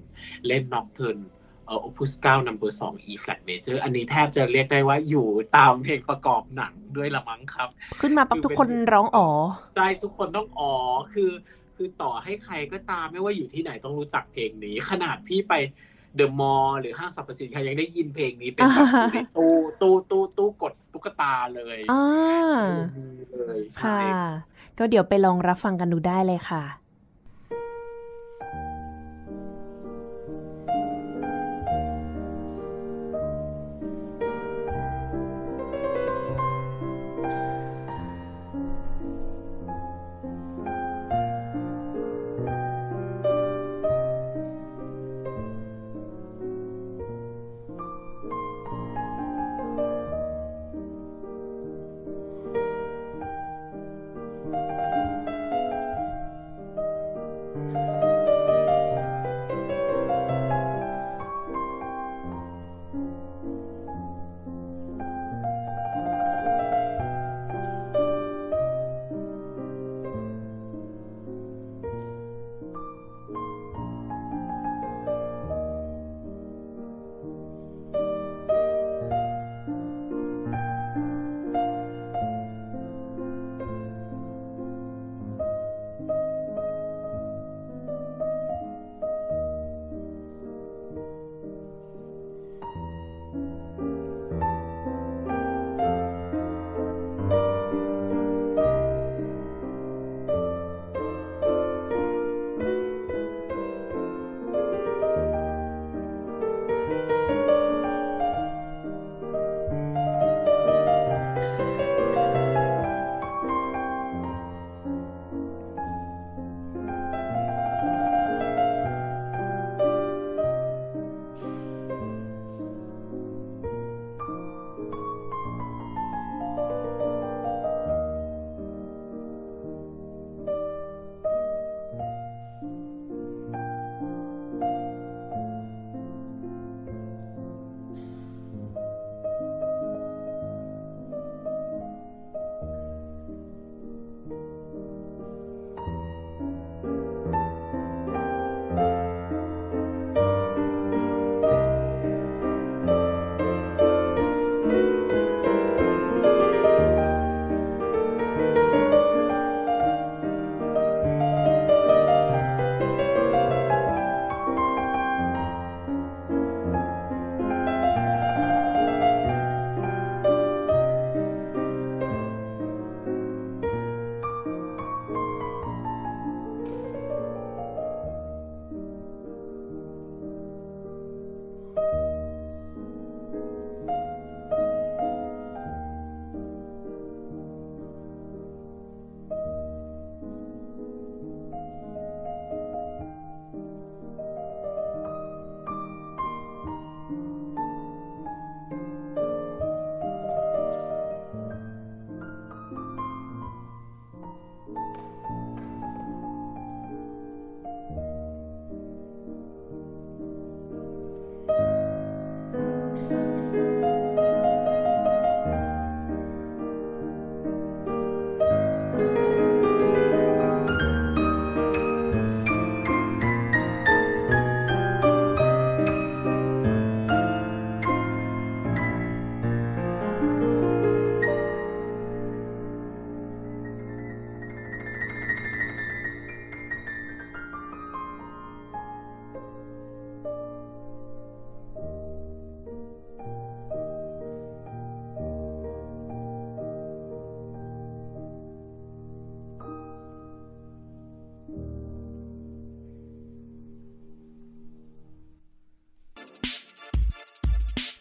[0.46, 1.18] เล่นน็อกเทิร์น
[1.66, 7.68] เอ่อ opus 9 number 2 e flat major อันนี้แทบจะเรียกได้ว่าอยู่ตามเพลงประกอบหนังด้วยละมั้งครับ
[8.00, 9.28] ขึ้นมาปั๊บทุกคนร้องอ๋อ
[9.74, 10.72] ใช่ ทุกคนต้องอ๋อ
[11.12, 11.30] คือ
[11.76, 15.54] คือต่อให้ใครก็ตามไม่ว่าอยู่ที่ไหนต้องรู้จักเพลงนี้ ขนาดพี่ไป
[16.18, 22.06] เดอะมอลล์หรือห้างสรรพสินค้ายังได้ยินเพลงนี้เป็นแบบอยู่ในตู้ตู้ตู้ตู้กดตุ๊กตาเลยอ่า
[23.30, 24.30] เลยใช่ค่ะ
[24.78, 26.62] ก็เดี๋ยวไปลองรับฟังกันดูได้เลยค่ะ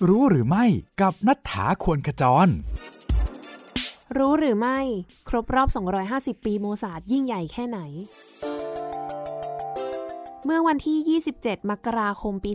[0.07, 0.65] รู้หรือไม่
[1.01, 2.47] กับนัฐธาควรขจร
[4.17, 4.79] รู้หรือไม่
[5.29, 5.69] ครบรอบ
[6.07, 7.79] 250 ปีโมซาร์ทยิ่งใหญ่แค่ไหน
[10.45, 12.51] เมื่อวันที่ 27 มกราคมปี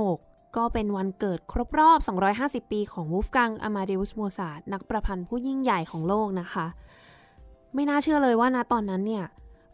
[0.00, 1.98] 2006ก็เป็นวันเกิดครบรอบ
[2.64, 6.66] 250 ปีของวูฟกังอามาเดอุสโมซาร์ทนักประพันธ์ผู้ยิ่งใหญ่ของโลกนะคะ
[7.74, 9.24] ไม่น่าเชื่อเลยว่าณตอนนั้นเนี่ย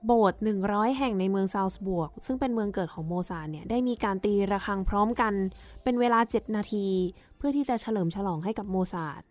[0.07, 5.35] โบสถ์100 แห่งในเมืองซาลซ์บูร์ก ซึ่งเป็นเมืองเกิดของโมซาร์ทเนี่ย ได้มีการตีระฆังพร้อมกัน
[5.83, 6.87] เป็นเวลา 7 นาที
[7.37, 9.23] เพื่อที่จะเฉลิมฉลองให้กับโมซาร์ท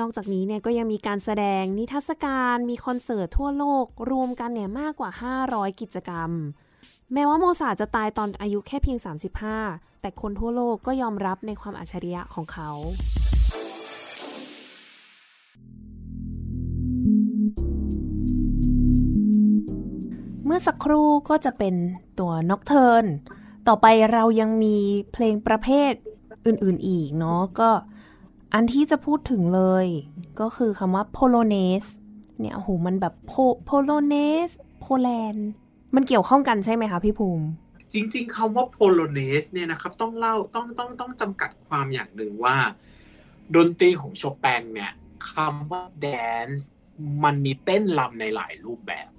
[0.00, 5.10] นอกจากนี้เนี่ยก็ยังมีการแสดงนิทรรศการ มีคอนเสิร์ตทั่วโลก รวมกันเนี่ยมากกว่า
[5.44, 6.30] 500 กิจกรรม
[7.12, 8.98] แม้ว่าโมซาร์ทจะตายตอนอายุแค่เพียง
[9.50, 12.70] 35 แต่คนทั่วโลกก็ยอมรับในความอัจฉริยะของเขา
[20.52, 21.74] เมื่อสักครู่ก็จะเป็น
[22.18, 23.04] ตัว nocturne
[23.68, 24.76] ต่อไปเรายังมี
[25.12, 25.92] เพลงประเภท
[26.46, 27.70] อื่นๆอีกเนาะก็
[28.54, 29.86] อันที่จะพูดถึงเลย
[30.40, 31.84] ก็คือคำว่า polonaise
[32.40, 33.32] เนี่ยโอ้โหมันแบบโพ polonaise
[33.64, 35.48] โปแลนด์
[35.94, 37.46] มันเกี่ยวข้องกันใช่ไหมคะพี่ภูมิ
[37.92, 42.56] จริง ๆคำว่า polonaise เนี่ยนะครับต้องเล่าต้องต้องต้องจำกัดความอย่างหนึ่งว่า
[43.54, 44.92] ดนตรีของโชแปงเนี่ย
[45.32, 46.68] คำว่า dance
[47.24, 49.10] มันมีเต้นรำในหลายรูปแบบ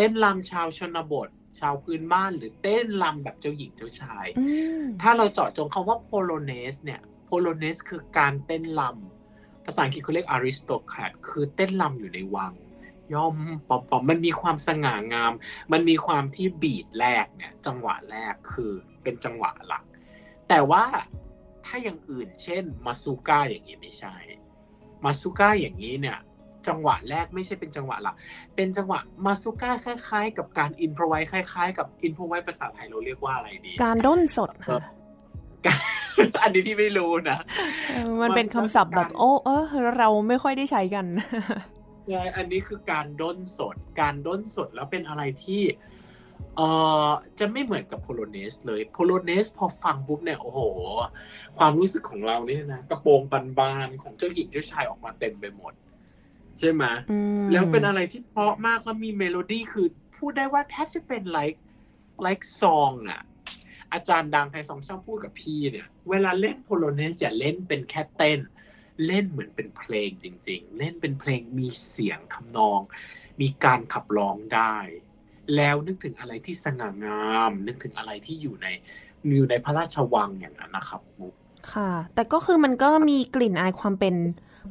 [0.00, 1.28] เต้นรำชาวชนบท
[1.60, 4.44] ชาวพื้นบ้านหรือเต้นรำแบบเจ้าหญิงเจ้าชายอื
[4.80, 12.52] มถ้าเราเจาะจงคำว่า polonaise เนี่ย polonaise คือการเต้นรำภาษาอังกฤษเขาเรียก aristocrat คือเต้นรำอยู่ในวัง
[13.14, 13.36] ย่อม
[13.68, 15.32] ปอมปอมมันมีความสง่างาม
[15.72, 19.84] มันมีความที่ beat แรกเนี่ย จังหวะแรกคือเป็นจังหวะหลัก
[20.48, 20.84] แต่ว่า
[21.64, 24.16] ถ้าอย่างอื่น เช่น mazurka อย่างนี้ไม่ใช่
[25.04, 26.18] มาซูก้าอย่างนี้เนี่ย
[26.68, 28.14] จังหวะแรกไม่ใช่เป็นจังหวะหลัก
[28.56, 34.80] เป็นจังหวะมาซูก้าคล้าย ๆ กับการอินพรไวคล้าย ๆ กับอินพรไวภาษาไทยเราเรียกว่าอะไรดี การด้นสดค่ะ
[36.42, 37.38] อันนี้ที่ไม่รู้นะ
[37.90, 39.64] เออมันเป็นคำศัพท์แบบโอ้เออ
[39.98, 41.06] เราไม่ค่อยได้ใช้กัน
[42.08, 45.62] ใช่อันนี้คือการด้นสด การด้นสดแล้วเป็นอะไรที่
[46.56, 46.68] เอ่
[47.06, 50.60] อจะไม่เหมือนกับโพโลเนสเลยโพโลเนสพอฟังปุ๊บเนี่ยโอ้โห
[51.58, 53.20] ความรู้สึกของเราเนี่ยนะ กระโปรง
[53.58, 55.72] บานๆของเจ้าหญิงเจ้าชายออกมาเต็มไปหมด
[56.58, 59.86] ใช่ไหมอืมแล้วเป็นอะไรที่เพราะมากแล้วมีเมโลดี้คือ
[60.16, 61.58] พูดได้ว่าแทบจะเป็น like
[62.26, 63.22] like song อะ
[63.92, 68.40] อาจารย์ดังไทซอนช่างพูดกับพี่เนี่ย เวลาเล่น polonaise อย่าเล่นเป็นแค่เต้น
[69.06, 72.80] เล่นเหมือนเป็นเพลงจริง ๆ เล่นเป็นเพลงมีเสียงทำนอง
[73.40, 74.76] มีการขับร้องได้
[75.56, 78.66] แล้วนึกถึงอะไรที่สง่างาม นึกถึงอะไรที่อยู่ใน
[79.36, 81.34] อยู่ในพระราชวังอย่างนั้นนะครับมุก
[81.72, 84.14] ค่ะ แต่ก็คือมันก็มีกลิ่นอายความเป็น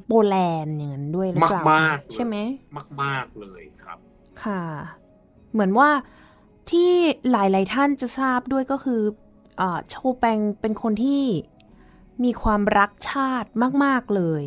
[0.08, 2.36] โปแลนด์อย่างนั้นด้วยหรือเปล่ามากๆเลยใช่ไหม
[3.04, 3.98] มาก ๆ เลยครับ
[4.44, 4.64] ค่ะ
[5.52, 5.90] เหมือนว่า
[6.72, 6.92] ที่
[7.32, 9.02] หลาย ๆ ท่านจะทราบด้วยก็คือ
[9.58, 11.24] เออโชแปงเป็นคนที่
[12.24, 13.50] มีความรักชาติ
[13.84, 14.44] มาก ๆ เลย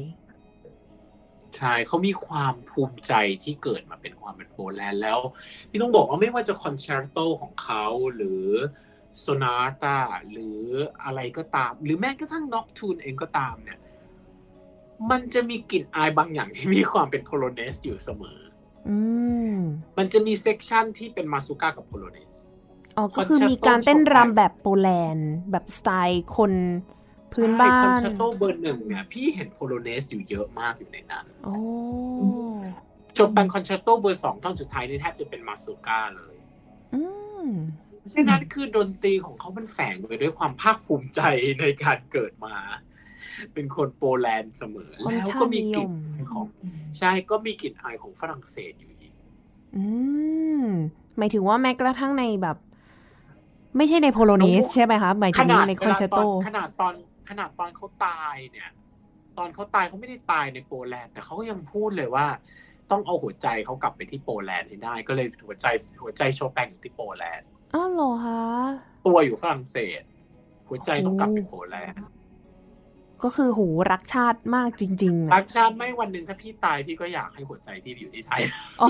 [1.57, 3.12] ใช่เขามีความภูมิใจ
[3.44, 5.18] ที่เกิดมาเป็นความเป็นโปแลนด์แล้ว
[5.70, 7.85] พี่ต้องบอกว่าไม่ว่าจะคอนแชร์โตของเขา
[8.16, 8.46] หรือ
[9.20, 9.98] โซนาตา
[10.31, 10.61] หรือ
[11.05, 13.78] อะไรก็ตาม หรือแม้กระทั่ง nocturne เองก็ตามเนี่ย
[15.11, 18.38] มันจะมีกลิ่นอายบางอย่างที่มีความเป็น polonaise อยู่เสมอ
[18.88, 18.98] อื
[19.55, 19.57] ม
[19.98, 22.37] มันจะมี section ที่เป็น mazurka กับ polonaise
[22.96, 26.52] อ๋อก็คือมีการเต้นรำแบบโปแลนด์ แบบสไตล์คน
[27.33, 31.55] พื้นบ้านคอนแชร์โตเบอร์หนึ่งเนี่ยพี่เห็น polonaise อยู่เยอะมากอยู่ในนั้นโอ้
[33.18, 36.37] จบแปงคอนแชร์โตเบอร์สองท่อนสุดท้ายนี่แทบจะเป็นมาซูก้าเลย
[36.94, 37.02] อื
[37.44, 37.46] ม
[38.14, 41.20] ฉะนั้นคือดนตรีของเขามันแฝงไปด้วยความภาคภูมิใจ
[41.61, 42.55] ในการเกิดมา
[43.55, 46.47] เป็นคนโปแลนด์เสมอคนแล้วชาก็ติมีนิกยลิ่นมอายของ
[46.99, 49.12] ใช่ก็มีกลิ่นอายของฝรั่งเศสอยู่อีก
[49.77, 49.85] อื
[50.62, 50.66] ม
[51.18, 52.57] หมายถึงว่าแม้กระทั่งในแบบ
[53.77, 56.95] ไม่ใช่ในโพโลเนสใช่ไหมคะหมายขถึงนาดในเวคอนลาแชร์ตโตอนขนาดตอน
[57.29, 58.71] ขนาดตอนเขาตายเนี่ย
[59.38, 62.27] ตอนเขาตายเขาไม่ได้ตายในโปแลนด์ แต่เขาก็ยังพูดเลยว่า
[62.90, 65.66] ต้องเอาหัวใจเขากลับไปที่โปแลนด์ให้ได้ ก็เลยหัวใจ
[66.03, 68.42] หัวใจโชแปงอยู่ที่โปแลนด์อ้าวเหรอคะ
[69.07, 70.03] ตัวอยู่ฝรั่งเศส
[70.68, 71.99] หัวใจต้องกลับไปโปแลนด์
[73.24, 78.40] ก็คือหูรักชาติมากจริงๆ รัอะกชาติไม่วันหนึ่งถ้าพี่ตายพี่ก็อยากให้หัวใจพี่อยู่ที่ไทย
[78.82, 78.88] อ๋อ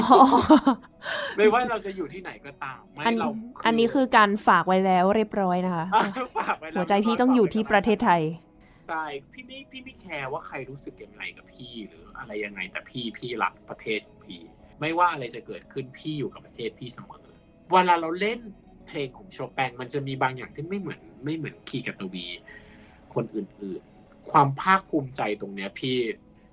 [1.36, 3.28] ไม่ว่าเราจะอยู่ที่ไหนก็ตามไม่อันเรา
[3.66, 6.02] อันนี้คือการฝากไว้แล้วเรียบร้อยนะคะอะ
[6.38, 8.22] ฝากไแล้หัวใจพี่ต้องอยู่ที่ประเทศไทย
[8.86, 14.40] ใช่พี่ไม่พี่ไม่แคร์ว่าใครรู้สึกยังไงกับพี่หรืออะไรยังไงแต่พี่พี่รักประเทศของพี่
[14.80, 17.24] ไม่ว่าอะไรจะเกิดขึ้นพี่อยู่กับประเทศพี่เสมอ
[17.72, 18.40] เวลาเราเล่น
[18.86, 22.26] เพลงของโชแปงมันจะมีบางอย่างที่ไม่เหมือนไม่เหมือนคีย์กัตวี
[23.14, 23.91] คนอื่นๆ
[24.30, 25.96] ความภาคภูมิใจตรงเนี้ย พี่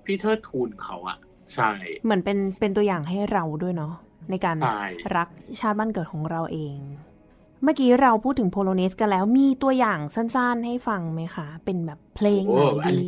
[0.04, 1.18] พี่เทิดทูนเขาอะ
[1.54, 1.70] ใช่
[2.04, 3.94] เหมือนเป็นเป็นตัวอย่างให้เราด้วยเนาะ
[4.30, 4.82] ในการใช่
[5.16, 5.28] รัก
[5.60, 6.76] ชาติบ้านเกิดของเราเอง
[7.62, 13.04] เมื่อกี้เราพูดถึง polonaise กันแล้วมีตัวอย่างสั้นๆ ให้ฟังไหมคะ เป็นแบบเพลงไหนดี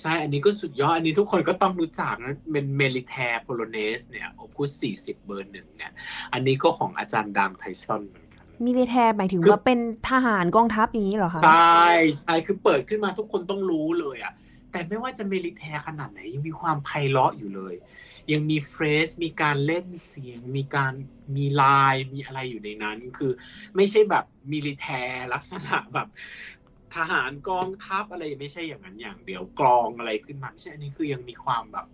[0.00, 5.92] ใช่ อันนี้ก็สุดยอด อันนี้ทุกคนก็ต้องรู้จักนะเป็น Militaire Polonaise เนี่ย opus 40เบอร์หนึ่งเนี่ย
[6.32, 8.19] อันนี้ก็ของอาจารย์ดังไทซอนเห
[8.64, 9.78] มือนกัน Militaire หมายถึงว่าเป็น
[10.10, 11.50] ทหารกองทัพอย่างนี้เหรอคะใช
[11.82, 14.32] ใช่คือเปิดขึ้นมาทุกคนต้องรู้เลยอะ
[14.70, 17.74] แต่ไม่ว่าจะ Militaire ขนาดไหนยังมีความไพเราะอยู่เลย
[18.32, 20.92] ยังมีเฟรสมีการเล่นเสียง มีการ
[21.36, 23.32] มีลายมีอะไรอยู่ในนั้น คือ
[23.76, 26.08] ไม่ใช่แบบมิลิแทร์ลักษณะแบบ
[26.96, 31.86] ทหารกองทัพอะไรไม่ใช่อย่างนั้นอย่างเดียวกรองอะไรขึ้นมาไม่ใช่อันนี้คือยังมีความแบบ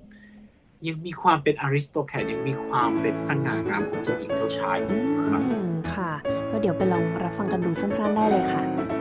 [0.88, 5.00] ยังมีความเป็นอริสโตแครตยังมีความเป็นสง่างามของเจ้าหญิงเจ้าชายอยู่
[5.30, 6.12] ครับอืมค่ะ
[6.56, 8.95] ก็เดี๋ยวไปลองรับฟังกันดูสั้นๆได้เลยค่ะ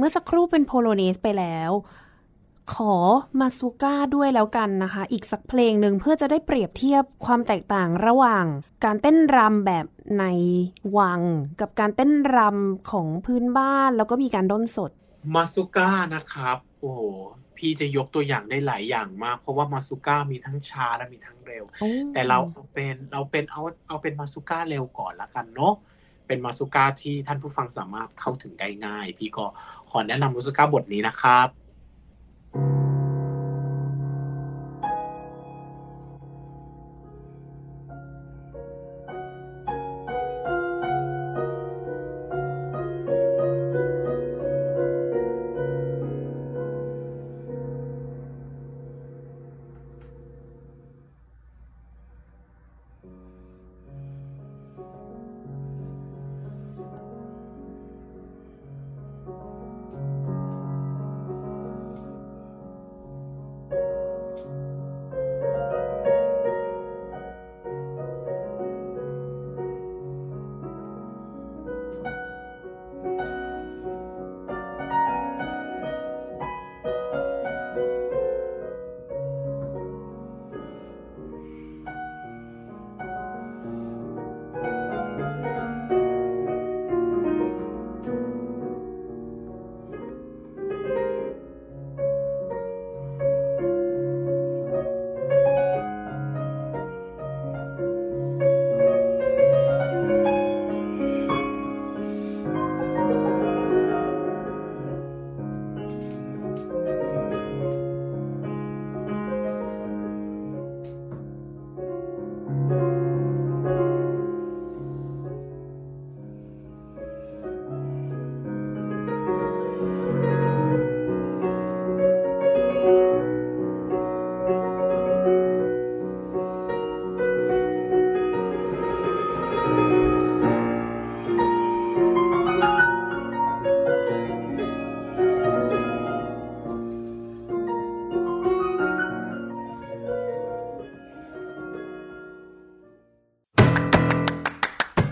[0.00, 1.70] เมื่อสักครู่เป็นโพโลเนสไปแล้ว
[2.74, 2.94] ขอ
[3.40, 8.44] มาซูก้าด้วยแล้วกันนะคะ อีกสักเพลงหนึ่งเพื่อจะได้เปรียบเทียบความแตกต่างระหว่าง
[8.84, 9.86] การเต้นรำแบบ
[10.18, 10.24] ใน
[10.98, 11.20] วัง
[11.60, 14.90] กับการเต้นรำของพื้นบ้านแล้วก็มีการด้นสด
[15.34, 17.00] มาซูก้านะครับ โอ้โห
[17.56, 21.64] พี่จะยกตัวอย่างได้หลายอย่างมาก เพราะว่ามาซูก้ามีทั้งช้าและมีทั้งเร็ว
[22.12, 25.74] แต่เราเอาเป็นเราเป็นเอาเอาเป็นมาซูก้าเร็วก่อนละกันเนาะ
[26.26, 29.46] เป็นมาซูก้าที่ท่านผู้ฟังสามารถเข้าถึงได้ง่าย พี่ก็
[29.92, 32.99] ขอแนะนำมาซูก้าบทนี้นะครับ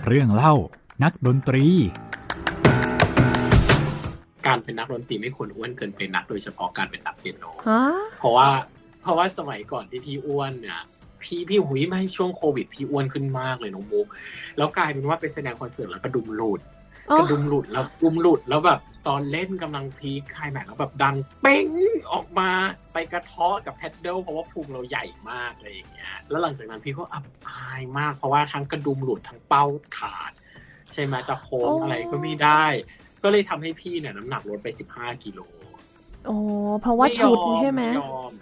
[0.09, 0.55] เรื่องเล่า
[1.03, 1.67] นักดนตรี
[4.47, 7.83] การเป็นนักดนตรีไม่ควรอ้วนเกินไปนักโดยเฉพาะการเป็นนักเปียโนฮะ
[8.19, 8.49] เพราะว่า
[9.03, 10.81] เพราะว่าสมัยก่อนที่พี่อ้วนเนี่ย
[11.23, 14.07] พี่พี่หุยไม่ช่วงโควิดพี่อ้วนขึ้นมากเลยน้องมุก
[14.57, 16.61] แล้วกลายเป็นว่าไปแสดงคอนเสิร์ตแล้วกระดุมหลุด
[17.11, 21.67] อ๋อกระดุมหลุดแล้วดุมหลุดแล้วแบบตอนเล่นกำลังพีคคลายแม็กซ์แล้วแบบดังเป้ง
[22.13, 22.51] ออกมา
[22.93, 29.65] ไปกระเทาะกับแพดเดิลเพราะว่าพุงเราใหญ่มากอะไรอย่างเงี้ย แล้วหลังจากนั้นพี่ก็อับอายมากเพราะว่าทั้งกระดุมหลุดทั้งเป้า
[29.99, 30.33] ขาด
[30.93, 32.65] ใช่ไหมจะโค้งอะไรก็ไม่ได้
[33.23, 35.41] ก็เลยทำให้พี่เนี่ยน้ำหนักลดไป15กิโล
[36.27, 36.37] โอ้
[36.81, 38.33] เพราะว่าชุดใช่ไหมยอม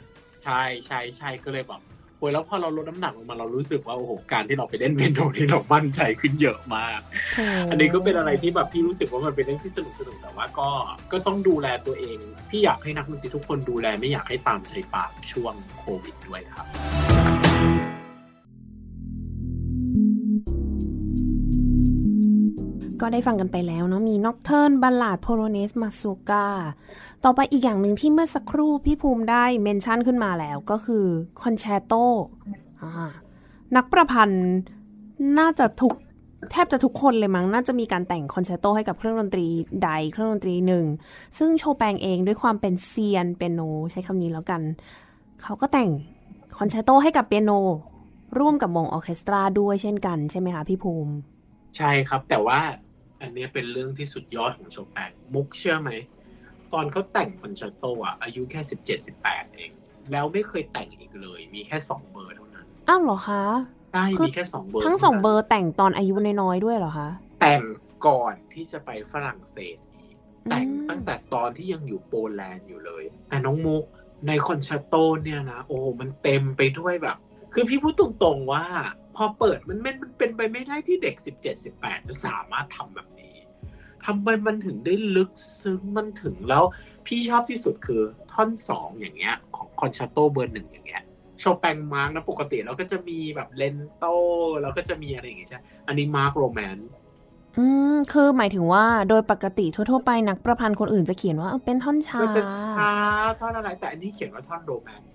[0.45, 1.81] ใช่ใช่ใช่ก็เลยแบบ
[2.19, 7.01] โอ้ยแล้วพอเราลดน้ำหนักลงมาเรารู้สึกว่าโอ้โหการที่เราไปเล่นเปียโนนี่เรามั่นใจขึ้นเยอะมาก
[7.37, 10.69] โอ้อันนี้ก็เป็นอะไรที่แบบพี่รู้สึกว่ามันเป็นเรื่องที่สนุกสนุกแต่ว่าก็
[11.13, 12.19] ก็ต้องดูแลตัวเอง
[12.51, 16.67] พี่อยากให้นักดนตรีทุกคนดูแลไม่อยากให้ตามใจปากช่วงโควิดด้วยครับ
[23.01, 26.47] ก็ได้ฟังกันไปแล้วเนาะมี Nocturne ballade polonaise mazurka
[27.25, 31.05] ต่อไปอีกอย่างหนึ่งที่เมื่อสักครู่พี่ภูมิได้ mention ขึ้นมาแล้วก็คือ
[31.43, 31.93] คอนแชร์โต
[33.77, 34.47] นักประพันธ์
[35.39, 35.95] น่าจะทุก
[36.51, 39.47] แทบจะทุกคนเลยมั้ง น่าจะมีการแต่งคอนแชร์โตให้กับเครื่องดนตรี
[39.83, 40.85] ใดเครื่องดนตรีหนึ่ง
[41.39, 44.63] ซึ่งโชแปงเองด้วยความเป็นเซียนเปียโน ใช้คำนี้แล้วกัน
[45.43, 45.91] เขาก็แต่ง
[46.59, 47.53] คอนแชร์โตให้กับเปียโน
[48.39, 51.13] ร่วมกับวงออเคสตราด้วยเช่นกันใช่ไหมคะพี่ภูมิ
[51.77, 52.61] ใช่ครับแต่ว่า
[53.21, 55.91] อันเนี้ยเป็นเรื่องที่สุดยอดของโชแปงมุกเชื่อไหม
[56.73, 59.71] ตอนเขาแต่งคอนแชร์โตอะ อายุแค่สิบเจ็ดสิบแปดเอง
[60.13, 63.43] แล้วไม่เคยแต่งอีกเลย มีแค่สองเบอร์เท่านั้น อ้าวเหรอคะ
[63.93, 67.09] ใช่คือมีแค่สองเบอร์ ทั้งสองท่านั้นเบอร์แต่งตอนอายุน้อยๆด้วยเหรอคะ
[67.41, 67.63] แต่ง
[68.07, 70.15] ก่อนที่จะไปฝรั่งเศสอีก
[70.47, 73.85] อืมแต่งตั้งแต่ตอนที่ยังอยู่โปแลนด์อยู่เลย แต่น้องมุก
[74.27, 74.95] ในคอนแชร์โต
[75.25, 77.17] เนี่ยนะ โอ้โหมันเต็มไปด้วยแบบ
[77.55, 78.65] คือพี่พูดตรงๆว่า
[79.17, 83.37] พอเปิดมันมันมันเป็นไปไม่ได้ที่เด็ก17 18จะสามารถทำแบบนี้
[84.07, 85.31] ทำไมมันถึงได้ลึก
[85.63, 86.65] ซึ้งมันถึงแล้ว
[87.07, 88.03] พี่ชอบที่สุดคือ
[88.33, 91.03] ท่อนสองอย่างเงี้ย ของคอนแชร์โตเบอร์หนึ่งอย่างเงี้ย
[91.41, 94.05] โชแปง mark นะปกติเราก็จะมีแบบ lento
[94.63, 96.99] แล้วก็จะมีอะไรอย่างเงี้ยใช่อันนี้ mark romance
[97.59, 102.93] อืมคือหมายถึงว่าโดยปกติทั่วๆไปนักประพันธ์คนอื่นจะเขียนว่าเออเป็นท่อนช้าก็จะช้า
[103.41, 105.15] ท่อนอะไรแต่อันนี้เขียนว่าท่อน romance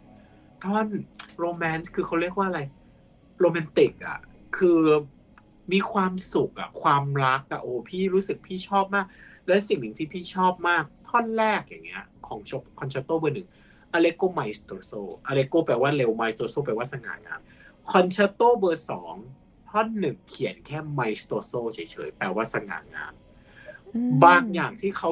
[0.64, 0.88] ท่อน
[1.40, 2.62] romance คือเขาเรียกว่าอะไร
[3.42, 4.20] โรแมนติกอะ
[4.58, 4.82] คือ
[5.72, 9.06] มีความสุขอะความรักอะโอ้พี่รู้สึกพี่ชอบมาก
[9.48, 13.48] และสิ่งหนึ่งที่พี่ชอบมากพท่อนแรกอย่างเงี้ย ของชคอนแชร์โตเบอร์หนึ่ง
[13.94, 14.92] allegro maestoso
[15.28, 17.42] allegro แปลว่าเร็ว maestoso แปลว่าสง่างาม
[17.92, 19.16] คอนแชร์โตเบอร์สอง
[19.70, 23.14] ท่อนหนึ่งเขียนแค่ maestoso เฉยๆแปลว่าสง่างาม
[23.94, 25.10] อืมบางอย่างที่เขา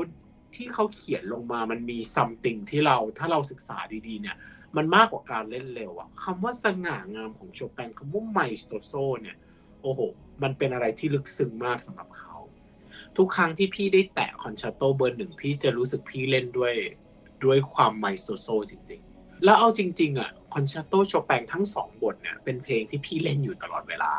[0.55, 3.77] ที่เขาเขียนลงมามันมี something ที่เราถ้าเราศึกษา
[4.07, 4.37] ดีๆ เนี่ย
[4.77, 9.37] มันมากกว่าการเล่นเร็วอะคำว่าสง่างามของโชแปงคำว่า maestoso เนี่ย
[9.81, 9.99] โอ้โห
[10.43, 12.35] มันเป็นอะไรที่ลึกซึ้งมากสำหรับเขา
[13.17, 16.73] ทุกครั้งที่พี่ได้แตะคอนแชร์โตเบอร์หนึ่งพี่จะรู้สึกพี่เล่นด้วย
[17.45, 24.13] ด้วยความ maestoso จริงๆ แล้วเอาจริง ๆอะคอนแชร์โตโชแปงทั้งสองบทเนี่ยเป็นเพลงที่พี่เล่นอยู่ตลอดเวลา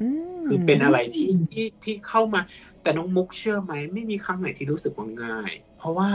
[0.00, 2.40] มคือเป็นอะไรที่ที่ที่เข้ามา
[2.82, 6.10] แต่น้องมุกเชื่อไหม ไม่มีครั้งไหนที่รู้สึกว่าง่าย เพราะว่า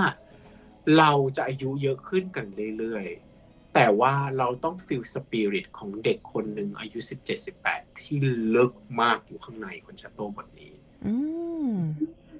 [0.98, 2.46] เราจะอายุเยอะขึ้นกัน
[2.78, 3.35] เรื่อยๆ
[3.76, 7.00] แต่ว่าเราต้อง feel spirit ของเด็กคนหนึ่งอายุ
[7.50, 8.18] 17-18ที่
[8.56, 10.74] ลึกมากอยู่ข้างในคอนแชร์โตบทนี้
[11.06, 11.14] อื
[11.70, 11.72] ม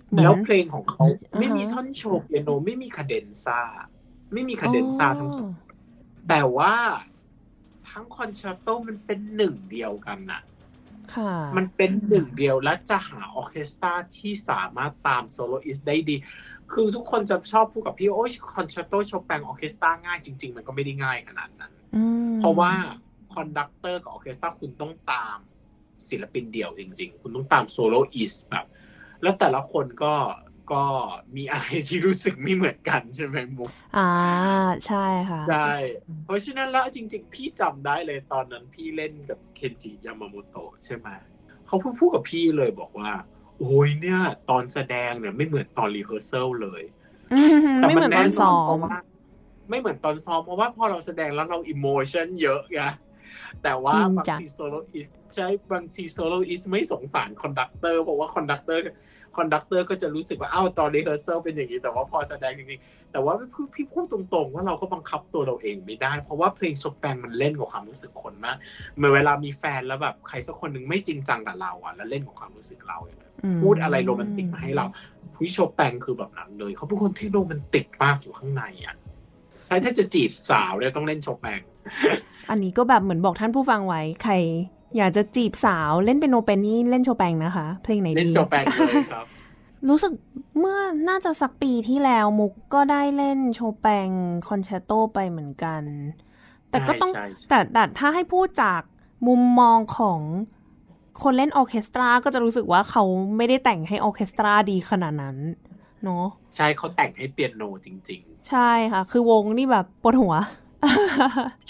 [0.10, 3.60] เหมือนแล้วเพลงของเขาอ่าฮะไม่มีท่อนโชว์เปียโนไม่มี cadenza
[4.34, 5.50] ไม่มี cadenza ทั้งสอง
[6.30, 6.76] แต่ว่า
[7.90, 10.42] ทั้งคอนแชร์โตมันเป็นหนึ่งเดียวกันน่ะ
[11.16, 16.16] ค่ะมันเป็นหนึ่งเดียวและจะหาออร์เคสตราที่สามารถตาม soloist ได้ดี
[16.76, 22.72] คือทุกคนจะชอบพูดกับพี่โอ้ยคอนแชร์โตโชแปงออร์เคสตราง่ายจริง ๆ มันก็ไม่ได้ง่ายขนาดนั้นอืมเพราะว่า
[23.36, 25.38] conductor กับออร์เคสตราคุณต้องตาม
[26.10, 28.66] ศิลปินเดี่ยวจริง ๆ คุณต้องตาม soloist แบบ
[29.22, 30.16] แล้วแต่ละคนก็
[30.72, 30.84] ก็
[31.36, 34.10] มีอะไรที่รู้สึกไม่เหมือนกันใช่ไหมมุกอ่า
[34.88, 35.72] ใช่ค่ะ ใช่
[36.26, 41.08] เพราะฉะนั้นแล้วจริง ๆ พี่จำได้เลยตอนนั้นพี่เล่นกับเคนจิยามาโมโตะใช่ไหม
[41.68, 43.10] เขาพูดพูดกับพี่เลยบอกว่า
[43.60, 46.84] โอ้ยเนี่ย ตอนแสดงเนี่ยไม่เหมือนตอน rehearsal เลย
[47.34, 47.40] อื
[47.76, 48.98] มไม่เหมือนตอนซ้อมเพราะว่า
[49.70, 52.82] ไม่เหมือนตอนซ้อมเพราะว่าพอเราแสดงแล้วเรา emotion เยอะไง
[53.64, 68.58] แต่ว่าอินจ้ะบางที soloist ใช่บางที soloist ไม่สงสาร conductor เพราะว่า conductor conductor ก็จะรู้สึกว่าอ้าวตอน rehearsal เป็นอย่างนี้ แต่ว่าพอแสดงจริงๆแต่ว่าพี่พี่พูดตรงๆ ว่าเราก็บังคับตัวเราเองไม่ได้ เพราะว่าเพลงโชแปงมันเล่นกับความรู้สึกคนมาก
[68.96, 73.25] เหมือนเวลามีแฟนแล้วแบบใครสักคนหนึ่งไม่จริงจังกับเราอะ แล้วเล่นกับความรู้สึกเราอย่างเงี้ยอืม
[73.62, 74.86] พูดอะไรโรแมนติกมาให้เรา
[75.36, 78.96] ผู้ชปแปงคือแบบนั้นเลยเขาเป็นคนที่โรแมนติกมากอยู่ข้างในอะ
[79.66, 81.60] ใช่ถ้าจะจีบสาวเนี่ยต้องเล่นชปแปง
[82.50, 84.34] อันนี้ก็แบบเหมือนบอกท่านผู้ฟังไว้ใคร
[84.98, 89.26] อยากจะจีบสาวเล่นเป็นโนเป็นนี่เล่นโชแปงนะคะ เพลงไหนเล่นดีชปแปงเลยครับ
[89.90, 90.14] รู้สึก
[90.60, 90.80] เมื่อ
[91.10, 94.10] น่าจะสักปีที่แล้วมุกก็ได้เล่นโชแปง
[94.48, 95.82] คอนแชตโตไปเหมือนกัน
[96.70, 98.82] แต่ก็ต้องใช่ใช่แต่แต่ถ้าให้พูดจาก
[99.28, 100.20] มุมมองของ
[101.22, 103.04] คนเล่นออร์เคสตราก็จะรู้สึกว่าเขา
[103.38, 105.38] ไม่ได้แต่งให้ออร์เคสตราดีขนาดนั้น
[106.04, 110.65] เนาะใช่เขาแต่งให้เปียโนจริงใช่ค่ะ คือวงนี่แบบปวดหัวๆ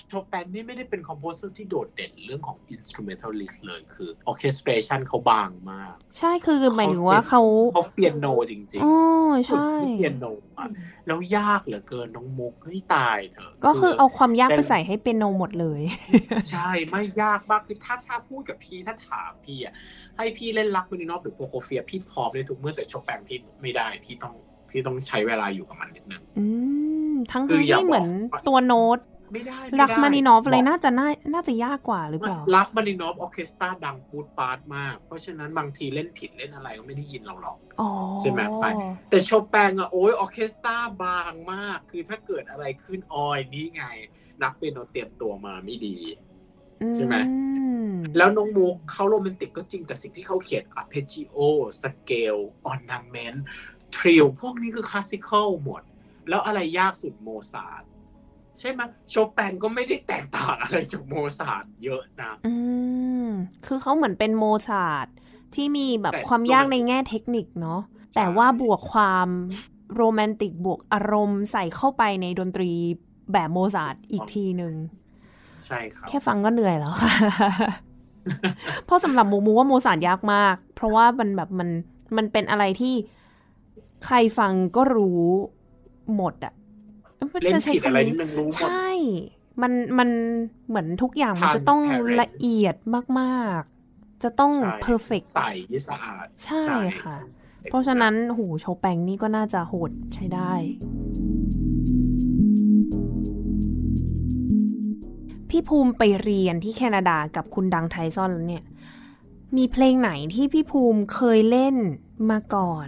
[0.09, 7.41] โชแปงนี่ไม่ได้เป็น composer ที่โดดเด่นเรื่องของ instrumentalist เลย คือ orchestration เขาบางมาก ใช่คือหมายถึงว่าเขา
[7.73, 8.91] เขาเปียโนจริงอ๋
[9.29, 10.25] อๆใช่ฝึกที่เปียโน
[10.57, 10.67] อะ
[11.07, 15.81] แล้วยากเหลือเกินน้องมุกเฮ้ยตายเถอะ ก็คือเอาความยากไปใส่ให้เปียโนหมดเลย
[16.51, 19.73] ใช่ไม่ยากมากคือถ้าถ้าพูดกับพี่ถ้าถามพี่อะ
[20.17, 24.35] ให้พี่เล่นรัคมานินอฟหรือโปรโคเฟียฟพี่พร้อมได้ทุกเมื่อแต่โชแปงพี่ไม่ได้พี่ต้อง
[24.75, 26.45] พี่ต้องใช้เวลาอยู่กับมันนิดนึงอื
[27.11, 28.99] มทั้งคืออย่าที่เหมือนบอกตัวโน้ต
[29.33, 37.89] ไม่ได้รัคมานินอฟอะไรบกน่าจะน่าน่าจะยากกว่าหรือเปล่ารัคมานินอฟออร์เคสตราดังพูดปาร์ตมาก เพราะฉะนั้นบางทีเล่นผิดเล่นอะไรก็ไม่ได้ยินเราหรอกอ๋อ
[38.21, 38.65] ใช่ไหมไป
[39.09, 43.83] แต่โชแปงอะโอ้ยออร์เคสตราบางมาก คือถ้าเกิดอะไรขึ้นอ๋อยนี่ไง
[44.41, 45.97] นักเปียโนเตรียมตัวมาไม่ดี
[46.95, 51.39] ใช่ไหมอืมแล้วน้องมุกเขาโรแมนติกก็จริงแต่สิ่งที่เขาเขียน arpeggio
[53.95, 55.81] scale ornament trill พวกนี้คือ classical หมด
[56.29, 57.83] แล้วอะไรยากสุดโมซาร์ท
[58.59, 62.55] ใช่ไหมโชแปงก็ไม่ได้แตกต่างอะไรจากโมซาร์ทเยอะนะอื
[63.25, 63.27] ม
[63.65, 65.07] คือเขาเหมือนเป็นโมซาร์ท
[65.55, 67.81] ที่มีแบบแต่ความยากในแง่เทคนิคเนาะ
[68.15, 69.27] แต่ว่าบวกความ
[69.95, 72.71] โรแมนติกบวกอารมณ์ใส่เข้าไปในดนตรี
[73.33, 74.73] แบบโมซาร์ทอีกทีหนึ่ง
[75.65, 77.13] ใช่ครับแค่ฟังก็เหนื่อยแล้วค่ะ
[78.85, 81.69] เพราะสำหรับมุกมุกว่าโมซาร์ทยากมาก เพราะว่ามันแบบมัน
[82.17, 82.93] มันเป็นอะไรที่
[84.05, 85.25] ใครฟังก็รู้
[86.15, 86.53] หมดอะ
[87.43, 88.89] เล่นจะใช้ผิดอะไรคำนิดนึงรู้หมดใช่
[89.61, 90.09] มันมัน
[90.67, 92.75] เหมือนทุกอย่างมันจะต้อง Transparent ละเอียด
[93.19, 95.39] มากๆ จะต้องใช่ perfect ใส
[95.87, 96.63] สะอาด ใช่
[97.01, 97.15] ค่ะ
[97.63, 100.53] เพราะฉะนั้นหูโชแปงนี่ก็น่าจะโหดใช้ได้
[105.49, 108.65] พี่ภูมิไปเรียนที่แคนาดากับคุณดังไทซอนแล้วเนี่ย
[109.57, 111.75] มีเพลงไหนที่พี่ภูมิเคยเล่น
[112.29, 112.87] มาก่อน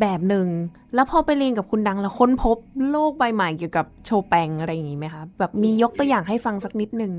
[0.00, 0.48] แบบหนึ่ง
[0.94, 2.56] แล้วพอไปเรียนกับคุณดังแล้วค้นพบ
[2.90, 7.12] โลกใบใหม่เกี่ยวกับโชแปงอะไรอย่างนี้ไหมคะแบบมียกตัวอย่างให้ฟังสักนิดหนึ่ง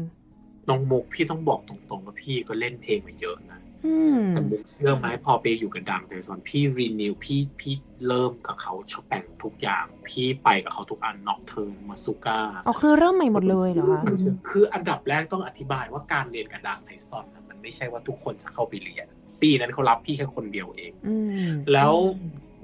[0.70, 7.74] น้องมุกพี่ต้องบอกตรงๆว่าพี่ก็เล่นเพลงมาเยอะนะอืมแต่มุกเชื่อไหมพอไปอยู่กับดังไทซอนพี่รีนิวพี่พี่
[8.08, 14.02] เริ่มกับเขาชอบแต่งทุกอย่าง พี่ไปกับเขาทุกอันน็อกเทิร์นมาซูก้าอ๋อคือเริ่มใหม่หมดเลยเหรอคะ
[14.50, 19.08] คืออันดับแรกต้องอธิบายว่าการเรียนกับดังไทซอนน่ะมันไม่ใช่ว่าทุกคนจะเข้าไปเรียน
[19.42, 21.16] ปีนั้นเขารับพี่แค่คนเดียวเองอื
[21.48, 21.94] มแล้ว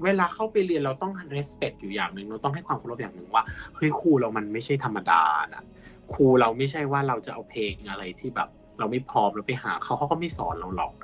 [0.04, 3.44] เวลาเข้าไปเรียนเราต้อง respect อยู่อย่างหนึ่งเราต้องให้ความเคารพอย่างหนึ่งว่า
[3.76, 5.22] เฮ้ยครูเรามันไม่ใช่ธรรมดา
[5.54, 5.64] นะ
[6.12, 8.48] ครูเราไม่ใช่ว่าเราจะเอาเพลงอะไรที่แบบ
[8.78, 10.94] เราไม่พร้อมเราไปหาเขาเขาก็ไม่สอนเราหรอก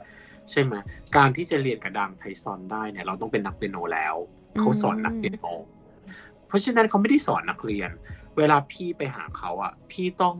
[0.51, 0.75] ใช่ไหม
[1.17, 4.15] การที่จะเรียนกับดังไทซอนได้เนี่ย เราต้องเป็นนักเปียโนแล้ว
[4.61, 5.47] เขาสอนนักเปียโน
[6.47, 7.91] เพราะฉะนั้นเขาไม่ได้สอนนักเรียน
[8.37, 10.35] เวลาพี่ไปหาเขาอะพี่ต้อง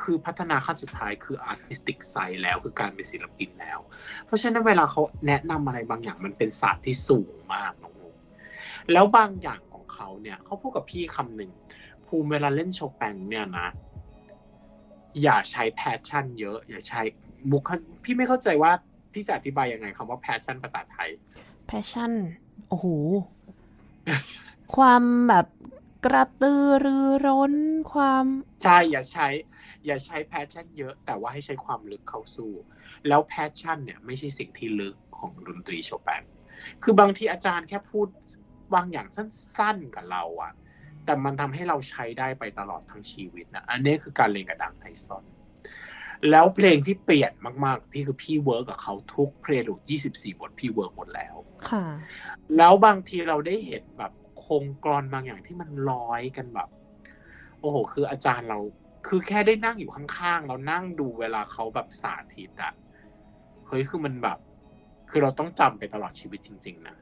[0.00, 3.78] คือพัฒนาขั้นสุดท้ายคือ artistic side แล้วคือการเป็นศิลปินแล้ว
[4.26, 8.14] เพราะฉะนั้นเวลาเขาแนะนำอะไรบางอย่างมันเป็นศาสตร์ที่สูงมากน้องนุ๊ก
[8.92, 11.50] แล้วบางอย่างของเขาเนี่ยเขาพูดกับพี่คำหนึ่ง
[12.06, 13.68] ภูมิเวลาเล่นโชแปงเนี่ยนะ
[15.22, 17.00] อย่าใช้ passion เยอะ อย่าใช้
[17.50, 18.72] มุกเข้าพี่ไม่เข้าใจว่า
[19.12, 21.08] พี่จะอธิบายยังไงคำว่า passion ภาษาไทย
[21.70, 22.12] passion
[22.68, 22.86] โอ้โห
[24.76, 25.46] ความแบบ
[26.06, 27.54] กระตือรือร้น
[27.92, 28.24] ความ
[28.62, 29.28] ใช่ อย่าใช้
[29.86, 32.52] อย่าใช้ passion เยอะ แต่ว่าให้ใช้ความลึกเข้าสู้
[33.08, 36.22] แล้ว passion เนี่ยไม่ใช่สิ่งที่ลึกของดนตรีโชแปง
[36.82, 38.06] คือบางทีอาจารย์แค่พูด
[38.74, 40.52] บางอย่างสั้นๆกับเราอะ
[41.04, 45.24] แต่มันทำให้เราใช้ได้ไปตลอดทั้งชีวิตนะอันนี้คือการเรียนกับดังไทซอน
[46.30, 47.32] แล้วเพลงที่เปลี่ยน
[47.64, 49.80] มากๆ พี่คือพี่ work กับเขาทุก prelude
[50.12, 51.36] 24 บทพี่ work หมดแล้ว
[51.70, 51.84] ค่ะ
[52.56, 56.68] แล้วบางทีเราได้เห็นแบบโครงกระดูกบางอย่างที่มันร้อยกันแบบ
[57.60, 58.58] โอ้โห คืออาจารย์เรา
[59.06, 62.72] คือแค่ได้นั่งอยู่ข้างๆเรานั่งดูเวลาเขาแบบสาธิตอะ
[63.66, 64.38] เฮ้ยคือมันแบบ
[65.10, 66.96] คือเราต้องจำไปตลอดชีวิตจริง ๆนะ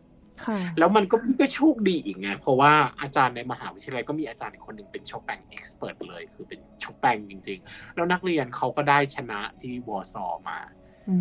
[0.44, 10.58] ค่ะแล้วมันก็ก็โชคดีอีกไง เพราะว่าอาจารย์ในมหาวิทยาลัยก็มีอาจารย์อีกคนหนึ่งเป็นโชแปง expert เลย คือเป็นโชแปงจริง ๆ แล้วนักเรียนเขาก็ได้ชนะที่วอร์ซอมา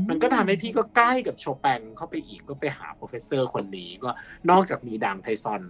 [0.09, 4.09] มันก็ทำให้พี่ก็ใกล้กับโชแปงเข้าไปอีกก็ไปหา professor คนนี้ก็
[4.49, 5.61] นอกจากมีดังไทซอน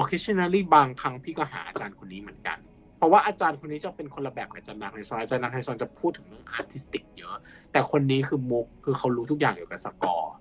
[0.00, 2.58] occasionally บางครั้งพี่ก็หาอาจารย์คนนี้เหมือนกัน
[2.98, 7.36] เพราะว่าอาจารย์คนนี้จะเป็นคนละแบบกับอาจารย์ดังไทซอนอาจารย์ดังไทซอนจะพูดถึงเรื่อง artistic เยอะ
[7.72, 10.34] แต่คนนี้คือมุกคือเขารู้ทุกอย่างเกี่ยวกับสกอร์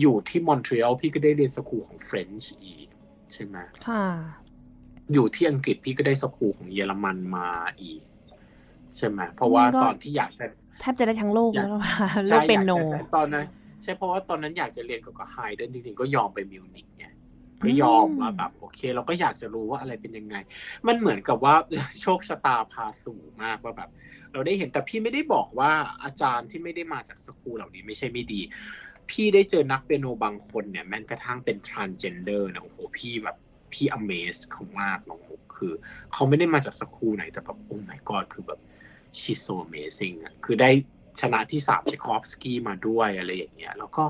[0.00, 2.88] อยู่ที่มอนทรีออลพี่ก็ได้เรียนสกูลของเฟรนช์อีก
[3.32, 3.56] ใช่ไหม
[3.88, 4.06] ค่ะ
[5.12, 7.48] อยู่ที่อังกฤษพี่ก็ได้สกูลของเยอรมันมา
[7.82, 8.02] อีก
[8.96, 10.46] ใช่ไหมเพราะว่านี่ก็ตอนที่อยากจะ
[10.80, 11.90] แทบจะได้ทั้งโลกอยากแล้วล่ะ
[12.28, 13.44] ใช่โลกเป็นโนอยากจะตอนนั้น
[13.82, 16.95] ใช่เพราะว่าตอนนั้นอยากจะเรียนกับกับไฮเดนจริงๆก็ยอมไปมิวนิกไง
[17.62, 20.36] ก็ยอมว่าแบบโอเค เราก็อยากจะรู้ว่าอะไรเป็นยังไง
[20.86, 21.54] มันเหมือนกับว่า
[22.00, 23.90] โชคชะตาพาสู่มากว่าแบบ
[24.32, 25.72] เราได้เห็นแต่พี่ไม่ได้บอกว่า
[26.04, 28.40] อาจารย์ที่ไม่ได้มาจากสกูลเหล่านี้ไม่ใช่ไม่ดี
[29.10, 33.36] พี่ได้เจอนักเปียโนบางคนเนี่ยแม้กระทั่งเป็น transgender นะโอ้โหพี่แบบ
[33.72, 35.72] พี่ amaze เขามากน้องมุกคือ
[36.12, 38.60] เขาไม่ได้มาจากสกูลไหนแต่แบบโอ้ my god คือแบบ
[39.18, 40.70] she's so amazing อะคือได้
[41.20, 44.04] ชนะที่สามเชคอฟสกี้มาด้วยอะไรอย่างเงี้ย แล้วก็